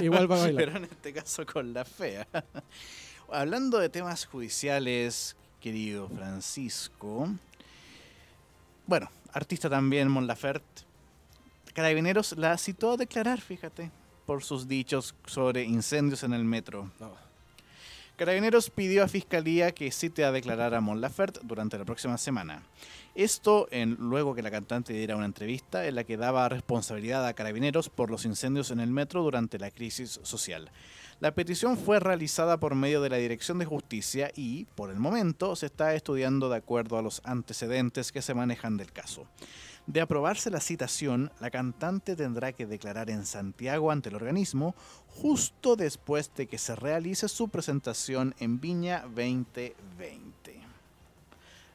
[0.00, 0.64] igual va a bailar.
[0.64, 2.26] Pero en este caso con la fea.
[3.32, 7.28] Hablando de temas judiciales, querido Francisco.
[8.88, 10.82] Bueno, artista también, Mon Laferte.
[11.74, 13.90] Carabineros la citó a declarar, fíjate,
[14.24, 16.90] por sus dichos sobre incendios en el metro.
[18.16, 22.62] Carabineros pidió a Fiscalía que cite a declarar a Mon Laferte durante la próxima semana.
[23.14, 27.34] Esto en, luego que la cantante diera una entrevista en la que daba responsabilidad a
[27.34, 30.70] carabineros por los incendios en el metro durante la crisis social.
[31.20, 35.56] La petición fue realizada por medio de la Dirección de Justicia y, por el momento,
[35.56, 39.26] se está estudiando de acuerdo a los antecedentes que se manejan del caso.
[39.88, 44.76] De aprobarse la citación, la cantante tendrá que declarar en Santiago ante el organismo
[45.08, 50.37] justo después de que se realice su presentación en Viña 2020.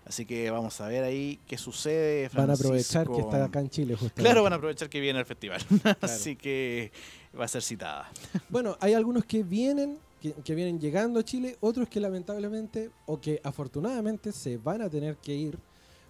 [0.06, 2.30] Así que vamos a ver ahí qué sucede.
[2.34, 4.22] Van a aprovechar que está acá en Chile, justamente.
[4.22, 5.62] Claro, van a aprovechar que viene el festival.
[6.02, 6.92] Así que
[7.40, 8.12] va a ser citada.
[8.50, 13.40] Bueno, hay algunos que vienen, que, vienen llegando a Chile, otros que lamentablemente o que
[13.44, 15.58] afortunadamente se van a tener que ir,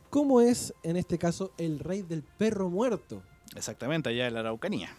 [0.10, 3.22] como es en este caso el rey del perro muerto.
[3.56, 4.90] Exactamente, allá en la Araucanía.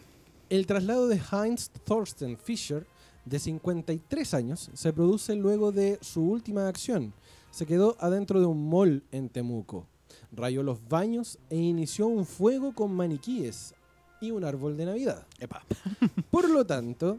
[0.50, 2.86] El traslado de Heinz Thorsten Fischer,
[3.24, 7.12] de 53 años, se produce luego de su última acción
[7.54, 9.86] se quedó adentro de un mall en Temuco.
[10.32, 13.74] Rayó los baños e inició un fuego con maniquíes
[14.20, 15.24] y un árbol de Navidad.
[16.32, 17.18] Por lo tanto,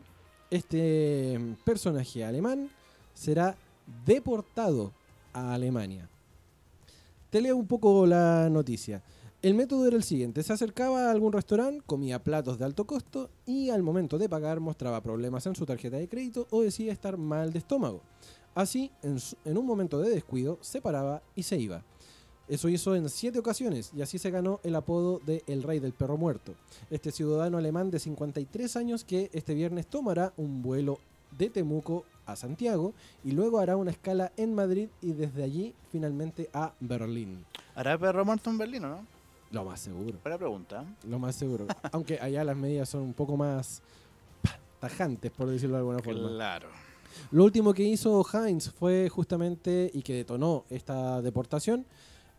[0.50, 2.70] este personaje alemán
[3.14, 3.56] será
[4.06, 4.92] deportado
[5.32, 6.10] a Alemania.
[7.30, 9.02] Te leo un poco la noticia.
[9.42, 13.30] El método era el siguiente, se acercaba a algún restaurante, comía platos de alto costo
[13.46, 17.16] y al momento de pagar mostraba problemas en su tarjeta de crédito o decía estar
[17.16, 18.02] mal de estómago.
[18.56, 21.84] Así, en, un momento de descuido, se paraba y se iba.
[22.48, 25.92] Eso hizo en siete ocasiones y así se ganó el apodo de El Rey del
[25.92, 26.54] Perro Muerto.
[26.90, 31.00] Este ciudadano alemán de 53 años que este viernes tomará un vuelo
[31.38, 32.94] de Temuco a Santiago
[33.26, 37.44] y luego hará una escala en Madrid y desde allí finalmente a Berlín.
[37.76, 39.08] ¿Hará perro muerto en Berlín o no?
[39.52, 40.20] Lo más seguro.
[40.24, 40.86] Buena pregunta.
[41.08, 41.68] Lo más seguro.
[41.92, 43.82] Aunque allá las medidas son un poco más
[44.80, 46.30] tajantes, por decirlo de alguna forma.
[46.30, 46.85] Claro.
[47.32, 51.86] Lo último que hizo Heinz fue justamente, y que detonó esta deportación,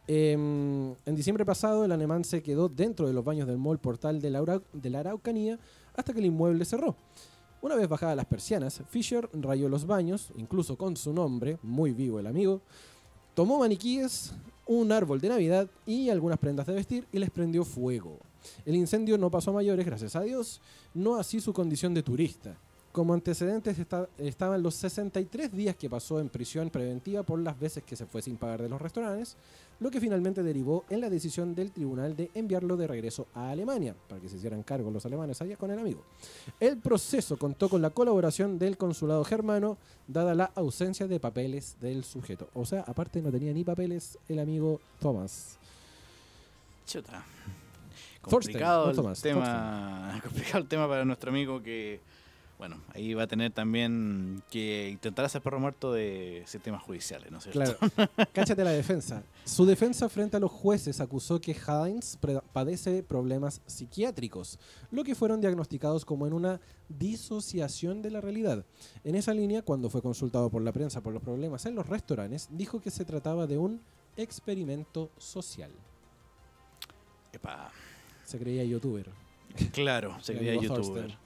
[0.07, 4.21] em, en diciembre pasado el alemán se quedó dentro de los baños del mall portal
[4.21, 5.59] de la, Araucanía
[5.95, 6.97] hasta que el inmueble cerró.
[7.63, 12.21] Una vez bajadas las persianas, Fisher rayó los baños, incluso con su nombre, muy vivo
[12.21, 12.61] el amigo,
[13.35, 14.33] tomó maniquíes,
[14.67, 18.19] un árbol de Navidad y algunas prendas de vestir y les prendió fuego.
[18.65, 20.61] El incendio no pasó a mayores, gracias a Dios,
[20.95, 22.57] no así su condición de turista.
[22.97, 23.77] Como antecedentes
[24.17, 28.23] estaban los 63 días que pasó en prisión preventiva por las veces que se fue
[28.23, 29.37] sin pagar de los restaurantes,
[29.81, 33.95] lo que finalmente derivó en la decisión del tribunal de enviarlo de regreso a Alemania,
[34.09, 36.05] para que se hicieran cargo los alemanes allá con el amigo.
[36.59, 39.77] El proceso contó con la colaboración del consulado germano,
[40.09, 42.49] dada la ausencia de papeles del sujeto.
[42.55, 45.59] O sea, aparte no tenía ni papeles el amigo Thomas.
[46.87, 47.23] Chuta.
[48.23, 52.01] Complicado, el tema, complicado el tema para nuestro amigo que
[52.59, 57.39] bueno, ahí va a tener también que intentar hacer perro muerto de sistemas judiciales, ¿no
[57.39, 57.77] es cierto?
[57.79, 58.11] Claro.
[58.33, 59.23] Cáchate la defensa.
[59.45, 62.17] Su defensa frente a los jueces acusó que Heinz
[62.53, 64.59] padece problemas psiquiátricos,
[64.91, 68.65] lo que fueron diagnosticados como en una disociación de la realidad.
[69.05, 72.49] En esa línea, cuando fue consultado por la prensa por los problemas en los restaurantes,
[72.51, 73.83] dijo que se trataba de un
[74.17, 75.71] experimento social.
[77.33, 77.71] Epa.
[78.25, 79.11] Se creía youtuber.
[79.73, 81.26] Claro, se creía youtuber.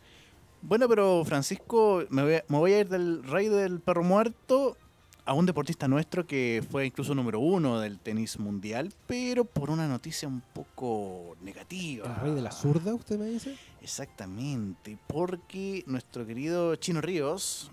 [0.62, 4.76] Bueno, pero Francisco, me voy, a, ir del rey del perro muerto
[5.24, 9.88] a un deportista nuestro que fue incluso número uno del tenis mundial, pero por una
[9.88, 12.06] noticia un poco negativa.
[12.06, 13.56] ¿El rey de la zurda, usted me dice?
[13.80, 17.70] Exactamente, porque nuestro querido Chino Ríos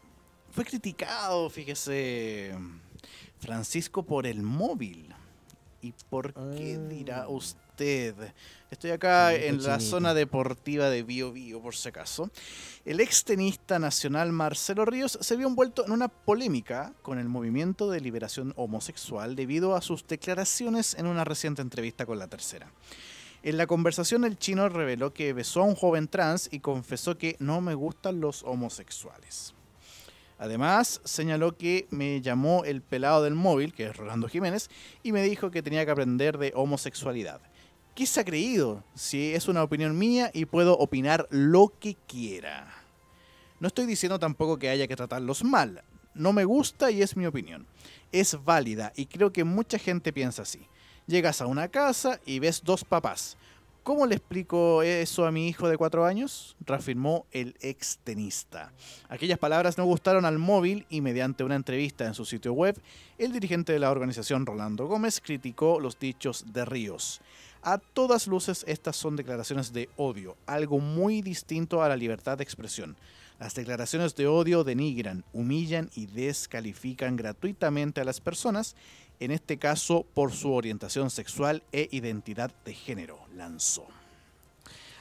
[0.52, 2.56] fue criticado, fíjese,
[3.40, 5.14] Francisco, por el móvil.
[5.82, 7.28] ¿Y por qué dirá ah.
[7.78, 8.16] Usted?
[8.72, 12.32] Estoy acá en la zona deportiva de Bio Bio, por si acaso.
[12.86, 18.02] El extenista nacional Marcelo Ríos se vio envuelto en una polémica con el movimiento de
[18.02, 22.72] liberación homosexual debido a sus declaraciones en una reciente entrevista con la tercera.
[23.44, 27.36] En la conversación el chino reveló que besó a un joven trans y confesó que
[27.38, 29.54] no me gustan los homosexuales.
[30.40, 34.70] Además, señaló que me llamó el pelado del móvil, que es Rolando Jiménez,
[35.04, 37.40] y me dijo que tenía que aprender de homosexualidad.
[37.98, 38.84] ¿Qué se ha creído?
[38.94, 42.72] Si es una opinión mía y puedo opinar lo que quiera.
[43.60, 45.82] No estoy diciendo tampoco que haya que tratarlos mal.
[46.14, 47.66] No me gusta y es mi opinión.
[48.12, 50.60] Es válida y creo que mucha gente piensa así.
[51.08, 53.36] Llegas a una casa y ves dos papás.
[53.82, 56.56] ¿Cómo le explico eso a mi hijo de cuatro años?
[56.60, 58.74] reafirmó el ex tenista.
[59.10, 62.80] Aquellas palabras no gustaron al móvil y mediante una entrevista en su sitio web,
[63.18, 67.22] el dirigente de la organización Rolando Gómez criticó los dichos de Ríos.
[67.70, 72.44] A todas luces estas son declaraciones de odio, algo muy distinto a la libertad de
[72.46, 72.96] expresión.
[73.42, 78.78] Las declaraciones de odio denigran, humillan y descalifican gratuitamente a las personas
[79.20, 83.97] en este caso por su orientación sexual e identidad de género, lanzó.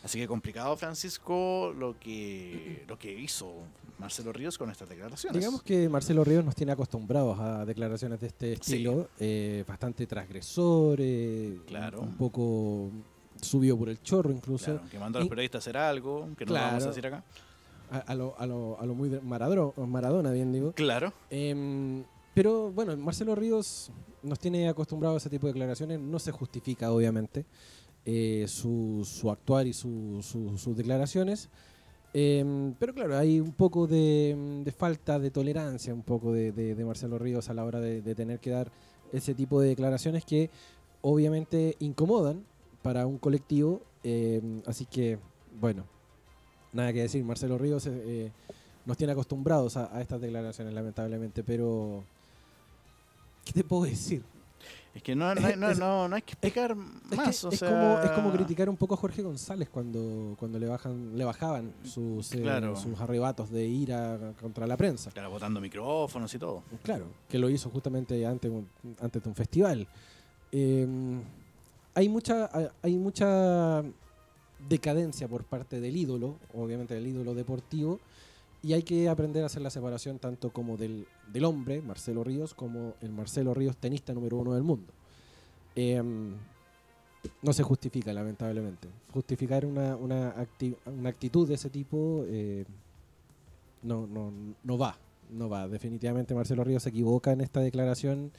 [0.06, 3.52] Así que complicado, Francisco, lo que, lo que hizo
[3.98, 5.36] Marcelo Ríos con estas declaraciones.
[5.36, 11.58] Digamos que Marcelo Ríos nos tiene acostumbrados a declaraciones de este estilo, eh, bastante transgresores,
[11.66, 12.02] claro.
[12.02, 12.88] un poco
[13.40, 14.80] subió por el chorro incluso.
[14.88, 17.24] que mandó a los periodistas a hacer algo, que no vamos a decir acá.
[17.90, 20.70] A, lo, a, lo, a lo muy Maradona, Maradona, bien digo.
[20.70, 21.12] Claro.
[21.30, 23.90] Eh, pero bueno, Marcelo Ríos
[24.22, 27.44] nos tiene acostumbrados a ese tipo de declaraciones, no se justifica obviamente
[28.06, 31.50] eh, su, su, actuar y sus declaraciones.
[32.14, 37.50] Em, pero claro, hay un poco de, falta de tolerancia, un poco de, Marcelo Ríos
[37.50, 38.72] a la hora de, tener que dar
[39.12, 40.48] ese tipo de declaraciones que
[41.02, 42.44] obviamente incomodan
[42.82, 43.82] para un colectivo.
[44.02, 45.18] Em, así que,
[45.60, 45.84] bueno,
[46.72, 48.32] nada que decir, Marcelo Ríos eh,
[48.86, 52.04] nos tiene acostumbrados a, a, estas declaraciones, lamentablemente, pero
[53.46, 54.24] ¿Qué te puedo decir?
[54.96, 57.44] Es que no, no, hay que explicar más.
[57.44, 61.22] Es, como, es como criticar un poco a Jorge González cuando, cuando le bajan le
[61.22, 65.10] bajaban sus, eh, sus arrebatos de ira contra la prensa.
[65.10, 66.62] Claro, botando micrófonos y todo.
[66.82, 68.50] Claro, que lo hizo justamente antes,
[68.98, 69.86] antes de un festival.
[70.50, 71.20] Em,
[71.94, 72.48] hay mucha
[72.80, 73.82] hay mucha
[74.66, 78.00] decadencia por parte del ídolo, obviamente del ídolo deportivo,
[78.62, 81.06] y hay que aprender a hacer la separación tanto como del,
[81.44, 84.92] hombre, Marcelo Ríos, como el Marcelo Ríos tenista número uno del mundo.
[85.74, 86.34] Em,
[87.42, 88.88] no se justifica, lamentablemente.
[89.12, 90.34] Justificar una, una,
[91.04, 92.64] actitud de ese tipo eh,
[93.82, 94.98] no, no, no va.
[95.30, 95.66] No va.
[95.68, 98.30] Definitivamente Marcelo Ríos se equivoca en esta declaración,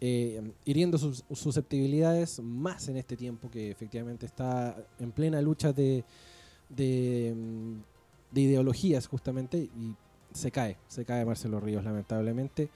[0.00, 6.04] eh, hiriendo sus susceptibilidades más en este tiempo que efectivamente está en plena lucha de,
[6.68, 7.34] de
[8.32, 9.68] de ideologías justamente
[10.32, 12.68] se cae, se cae Marcelo Ríos lamentablemente.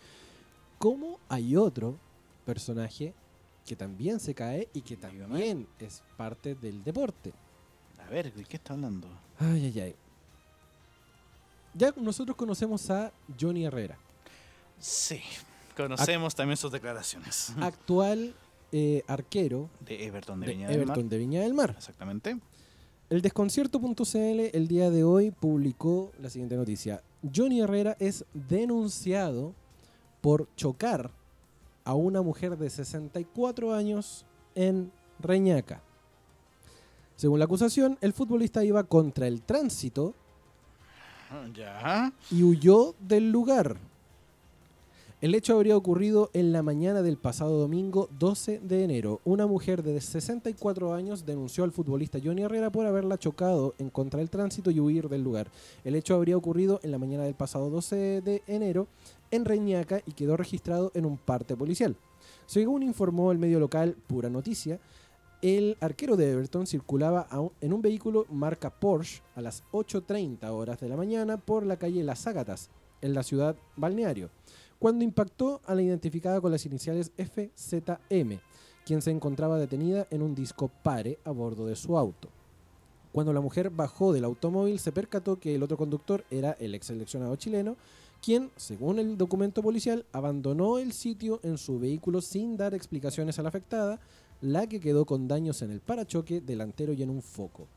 [0.79, 1.99] Como hay otro
[2.45, 3.15] personaje
[3.67, 7.33] que también se cae y que también es parte del deporte.
[7.99, 9.09] A ver, ¿de qué está hablando?
[9.39, 9.97] Ay, ay, ay.
[11.75, 13.99] Ya nosotros conocemos a Johnny Herrera.
[14.79, 15.21] Sí,
[15.77, 17.53] conocemos también sus declaraciones.
[17.61, 18.35] Actual
[18.73, 21.05] eh, arquero de Everton de, Viña, del Mar.
[21.05, 21.75] de Viña del Mar.
[21.77, 22.39] Exactamente.
[23.09, 27.03] El desconcierto.cl el día de hoy publicó la siguiente noticia.
[27.35, 29.55] Johnny Herrera es denunciado
[30.21, 31.11] por chocar
[31.85, 34.91] a una mujer de 64 años en
[35.21, 35.83] Reñaca.
[37.17, 40.15] Según la acusación, el futbolista iba contra el tránsito
[42.31, 43.77] y huyó del lugar.
[45.23, 49.23] El hecho habría ocurrido en la mañana del pasado domingo 12 de enero.
[49.25, 54.19] Una mujer de 64 años denunció al futbolista Johnny Herrera por haberla chocado en contra
[54.19, 55.51] del tránsito y huir del lugar.
[55.85, 58.89] El hecho habría ocurrido en la mañana del pasado 12 de enero
[59.31, 61.97] en Reñaca y quedó registrado en un parte policial.
[62.45, 64.81] Según informó el medio local Pura Noticia,
[65.41, 67.27] el arquero de Everton circulaba
[67.63, 72.05] en un vehículo marca Porsche a las 8.30 horas de la mañana por la calle
[72.05, 72.69] Las Ágatas,
[73.01, 74.29] en la ciudad balneario
[74.79, 78.41] cuando impactó a la identificada con las iniciales FZM,
[78.85, 82.29] quien se encontraba detenida en un disco pare a bordo de su auto.
[83.13, 86.87] Cuando la mujer bajó del automóvil se percató que el otro conductor era el ex
[86.87, 87.77] seleccionado chileno,
[88.23, 93.43] quien, según el documento policial, abandonó el sitio en su vehículo sin dar explicaciones a
[93.43, 94.01] la afectada,
[94.41, 97.69] la que quedó con daños en el parachoque delantero y en un foco.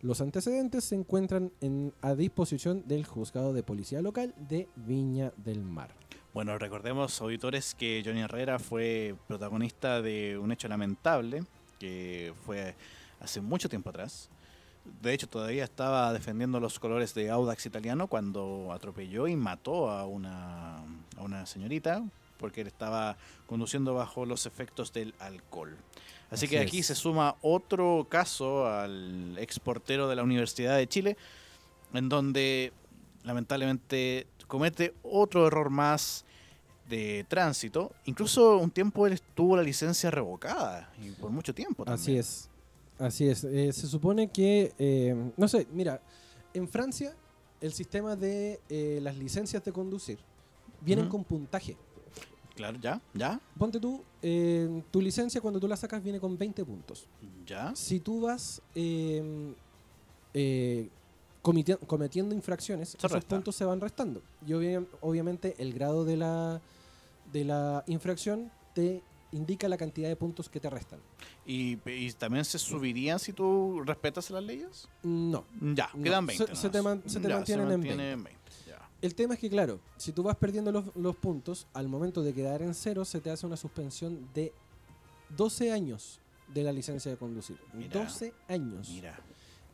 [0.00, 1.52] Los antecedentes se encuentran
[2.00, 6.05] a disposición del juzgado de policía local de Viña del Mar.
[6.36, 11.44] Bueno, recordemos, auditores, que Johnny Herrera fue protagonista de un hecho lamentable
[11.80, 12.74] que fue
[13.20, 14.28] hace mucho tiempo atrás.
[15.00, 20.06] De hecho, todavía estaba defendiendo los colores de Audax italiano cuando atropelló y mató a
[20.06, 20.76] una,
[21.16, 22.04] a una señorita
[22.38, 23.16] porque él estaba
[23.46, 25.74] conduciendo bajo los efectos del alcohol.
[26.30, 31.16] Así, que aquí se suma otro caso al exportero de la Universidad de Chile,
[31.94, 32.74] en donde
[33.24, 36.25] lamentablemente comete otro error más
[36.88, 37.92] de tránsito.
[38.04, 42.00] Incluso un tiempo él tuvo la licencia revocada y por mucho tiempo también.
[42.00, 42.48] Así es.
[42.98, 43.44] Así es.
[43.44, 46.00] Eh, se supone que, eh, no sé, mira,
[46.54, 47.14] en Francia
[47.60, 50.18] el sistema de eh, las licencias de conducir
[50.80, 51.76] vienen con puntaje.
[52.54, 53.38] Claro, ya, ya.
[53.58, 54.02] Ponte tú,
[54.90, 57.06] tu licencia cuando tú la sacas viene con 20 puntos.
[57.44, 57.74] Ya.
[57.76, 58.62] Si tú vas
[61.42, 64.22] cometiendo infracciones, esos puntos se van restando.
[64.46, 64.54] Y
[65.00, 66.62] obviamente el grado de la,
[67.32, 69.02] de la infracción te
[69.32, 71.00] indica la cantidad de puntos que te restan.
[71.44, 71.76] ¿Y,
[72.12, 74.88] también se subirían si tú respetas las leyes?
[75.02, 75.44] No.
[75.60, 76.56] Ya, quedan 20.
[76.56, 78.36] Se, te, mantienen en 20.
[79.02, 82.32] El tema es que, claro, si tú vas perdiendo los, los, puntos, al momento de
[82.32, 84.52] quedar en cero, se te hace una suspensión de
[85.36, 86.20] 12 años
[86.52, 87.58] de la licencia de conducir.
[87.92, 88.88] 12 años.
[88.90, 89.18] Mira.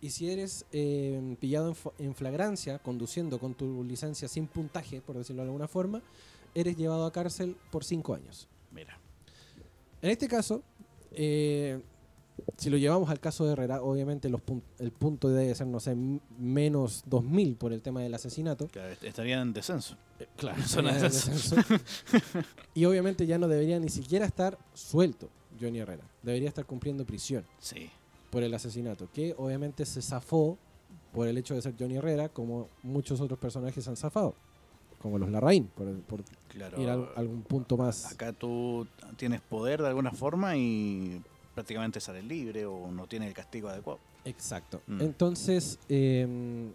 [0.01, 5.43] Y si eres eh, pillado en, flagrancia, conduciendo con tu licencia sin puntaje, por decirlo
[5.43, 6.03] de alguna forma,
[6.55, 8.49] eres llevado a cárcel por cinco años.
[8.71, 8.99] Mira.
[10.01, 10.63] En este caso,
[11.13, 11.81] eh,
[12.57, 14.41] si lo llevamos al caso de Herrera, obviamente los
[14.79, 15.95] el punto debe ser, no sé,
[16.39, 18.69] menos 2000 por el tema del asesinato.
[18.69, 19.97] Claro, estarían en descenso.
[20.19, 21.57] Eh, claro, en descenso.
[22.75, 25.29] y obviamente ya no debería ni siquiera estar suelto
[25.61, 26.05] Johnny Herrera.
[26.23, 27.45] Debería estar cumpliendo prisión.
[27.59, 27.91] Sí
[28.33, 30.57] por el asesinato, que obviamente se zafó
[31.13, 34.35] por el hecho de ser Johnny Herrera, como muchos otros personajes han zafado,
[35.03, 36.23] como los Larraín, por,
[36.79, 38.13] ir a algún punto más.
[38.13, 38.87] Acá tú
[39.17, 41.21] tienes poder de alguna forma y
[41.55, 43.99] prácticamente sales libre o no tienes el castigo adecuado.
[44.25, 44.81] Exacto.
[44.87, 45.01] Mm.
[45.01, 46.71] Entonces, em,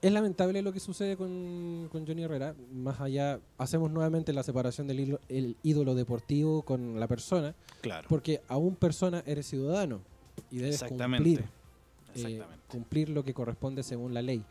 [0.00, 2.54] es lamentable lo que sucede con, Johnny Herrera.
[2.72, 7.54] Más allá, hacemos nuevamente la separación del el ídolo deportivo con la persona.
[7.80, 8.06] Claro.
[8.08, 10.00] Porque aún persona eres ciudadano
[10.50, 11.44] y debes cumplir,
[12.14, 14.44] eh, cumplir lo que corresponde según la ley.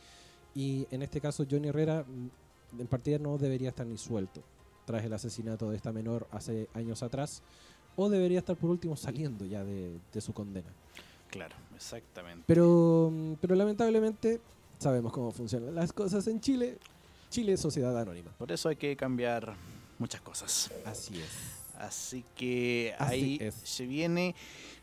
[0.54, 2.06] Y en este caso, Johnny Herrera
[2.80, 4.42] en partida no debería estar ni suelto
[4.86, 7.42] tras el asesinato de esta menor hace años atrás,
[7.96, 10.72] o debería estar por último saliendo ya de, de su condena.
[11.30, 12.44] Claro, exactamente.
[12.48, 13.12] Pero,
[13.42, 14.40] pero lamentablemente
[14.78, 16.78] sabemos cómo funcionan las cosas en Chile.
[17.30, 18.32] Chile es sociedad anónima.
[18.38, 19.56] Por eso hay que cambiar
[19.98, 20.72] muchas cosas.
[20.86, 21.65] Así es.
[21.80, 24.36] Así que ahí se viene.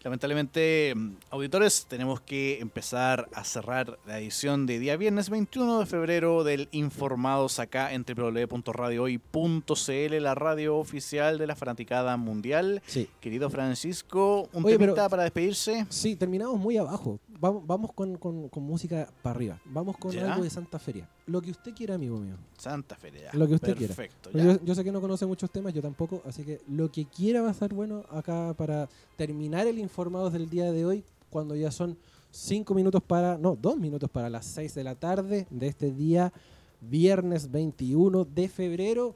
[0.04, 5.86] Lamentablemente, mm, auditores, tenemos que empezar a cerrar la edición de día viernes 21 de
[5.86, 12.82] febrero del Informados acá en www.radiohoy.cl, la radio oficial de la fanaticada mundial.
[12.86, 13.08] Sí.
[13.20, 15.86] Querido Francisco, un temita para despedirse.
[15.88, 17.20] Sí, terminamos muy abajo.
[17.38, 18.18] Vamos, vamos con,
[18.56, 19.60] música para arriba.
[19.66, 21.08] Vamos con algo de Santa Feria.
[21.26, 22.34] Lo que usted quiera, amigo mío.
[22.58, 23.30] Santa Feria.
[23.32, 24.54] Lo que usted Perfecto, quiera.
[24.54, 27.42] Yo, yo, sé que no conoce muchos temas, yo tampoco, así que lo que quiera
[27.42, 31.70] va a estar bueno acá para terminar el informados del día de hoy, cuando ya
[31.70, 31.96] son
[32.32, 36.32] cinco minutos para, no, dos minutos para las seis de la tarde de este día,
[36.80, 39.14] viernes 21 de febrero.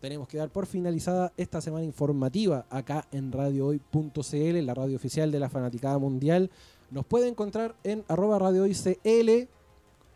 [0.00, 5.40] Tenemos que dar por finalizada esta semana informativa acá en radiohoy.cl, la radio oficial de
[5.40, 6.50] la Fanaticada Mundial.
[6.92, 9.48] Nos puede encontrar en arroba radiohoycl,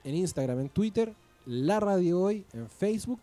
[0.05, 1.15] en Instagram, en Twitter,
[1.47, 3.21] la Radio Hoy, en Facebook,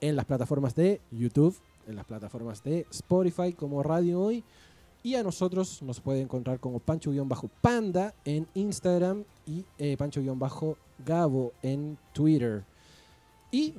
[0.00, 1.56] en las plataformas de YouTube,
[1.86, 4.44] en las plataformas de Spotify como Radio Hoy.
[5.02, 12.64] Y a nosotros nos puede encontrar como Pancho-Panda en Instagram y eh, Pancho-Gabo en Twitter.
[13.50, 13.74] Y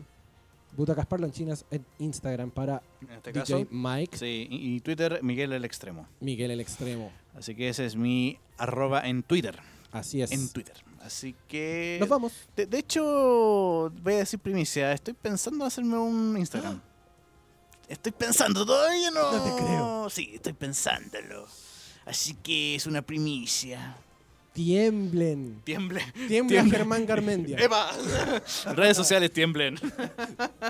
[0.76, 4.18] Butacas Parlanchinas en Instagram para en este DJ Mike.
[4.18, 6.08] Sí, y Twitter Miguel el Extremo.
[6.22, 7.12] Miguel el Extremo.
[7.36, 9.60] Así que ese es mi arroba en Twitter.
[9.92, 10.32] Así es.
[10.32, 10.76] En Twitter.
[11.04, 11.98] Así que...
[12.00, 12.34] Nos vamos.
[12.56, 16.82] De, hecho, voy a decir primicia, estoy pensando en hacerme un Instagram.
[17.88, 19.34] Estoy pensando, todavía no.
[19.34, 20.10] No te creo.
[20.10, 21.46] Sí, estoy pensándolo.
[22.06, 23.98] Así que es una primicia.
[24.54, 25.62] Tiemblen.
[25.64, 26.04] Tiemblen.
[26.28, 27.58] Tiembla Germán Garmendia.
[27.58, 27.90] ¡Eva!
[28.76, 29.80] Redes sociales tiemblen.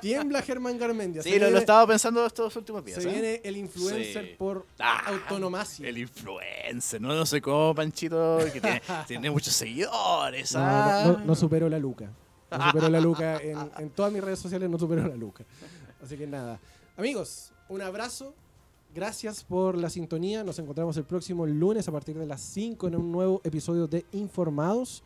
[0.02, 1.24] Tiembla Germán Garmendia.
[1.24, 3.02] Sí, lo, estaba pensando estos últimos días.
[3.02, 3.12] Se ¿eh?
[3.12, 5.88] viene el influencer por ah, autonomacia.
[5.88, 10.54] El influencer, no, no sé cómo, Panchito, que tiene, muchos seguidores.
[10.54, 11.22] No, ah.
[11.26, 12.12] no, superó la Luca.
[12.52, 13.38] No superó la Luca.
[13.38, 15.44] En, en todas mis redes sociales no superó la Luca.
[16.04, 16.60] Así que nada.
[16.98, 18.36] Amigos, un abrazo.
[18.94, 20.44] Gracias por la sintonía.
[20.44, 24.04] Nos encontramos el próximo lunes a partir de las 5 en un nuevo episodio de
[24.12, 25.02] Informados.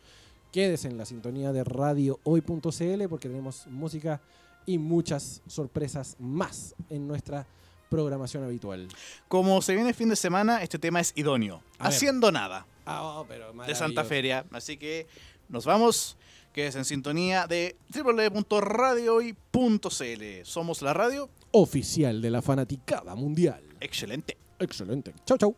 [0.52, 4.20] Quédese en la sintonía de Radio Hoy.cl porque tenemos música
[4.66, 7.46] y muchas sorpresas más en nuestra
[7.90, 8.88] programación habitual.
[9.28, 11.62] Como se viene el fin de semana, este tema es idóneo.
[11.78, 12.66] Haciendo nada.
[12.88, 13.28] Ah, oh,
[13.68, 14.48] de Santa Feria.
[14.52, 15.06] Así que
[15.48, 16.18] nos vamos
[16.54, 20.44] que es en sintonía de www.radiohoy.cl.
[20.44, 23.64] Somos la radio oficial de la fanaticada mundial.
[23.80, 24.38] Excelente.
[24.60, 25.14] Excelente.
[25.26, 25.56] Chau, chau.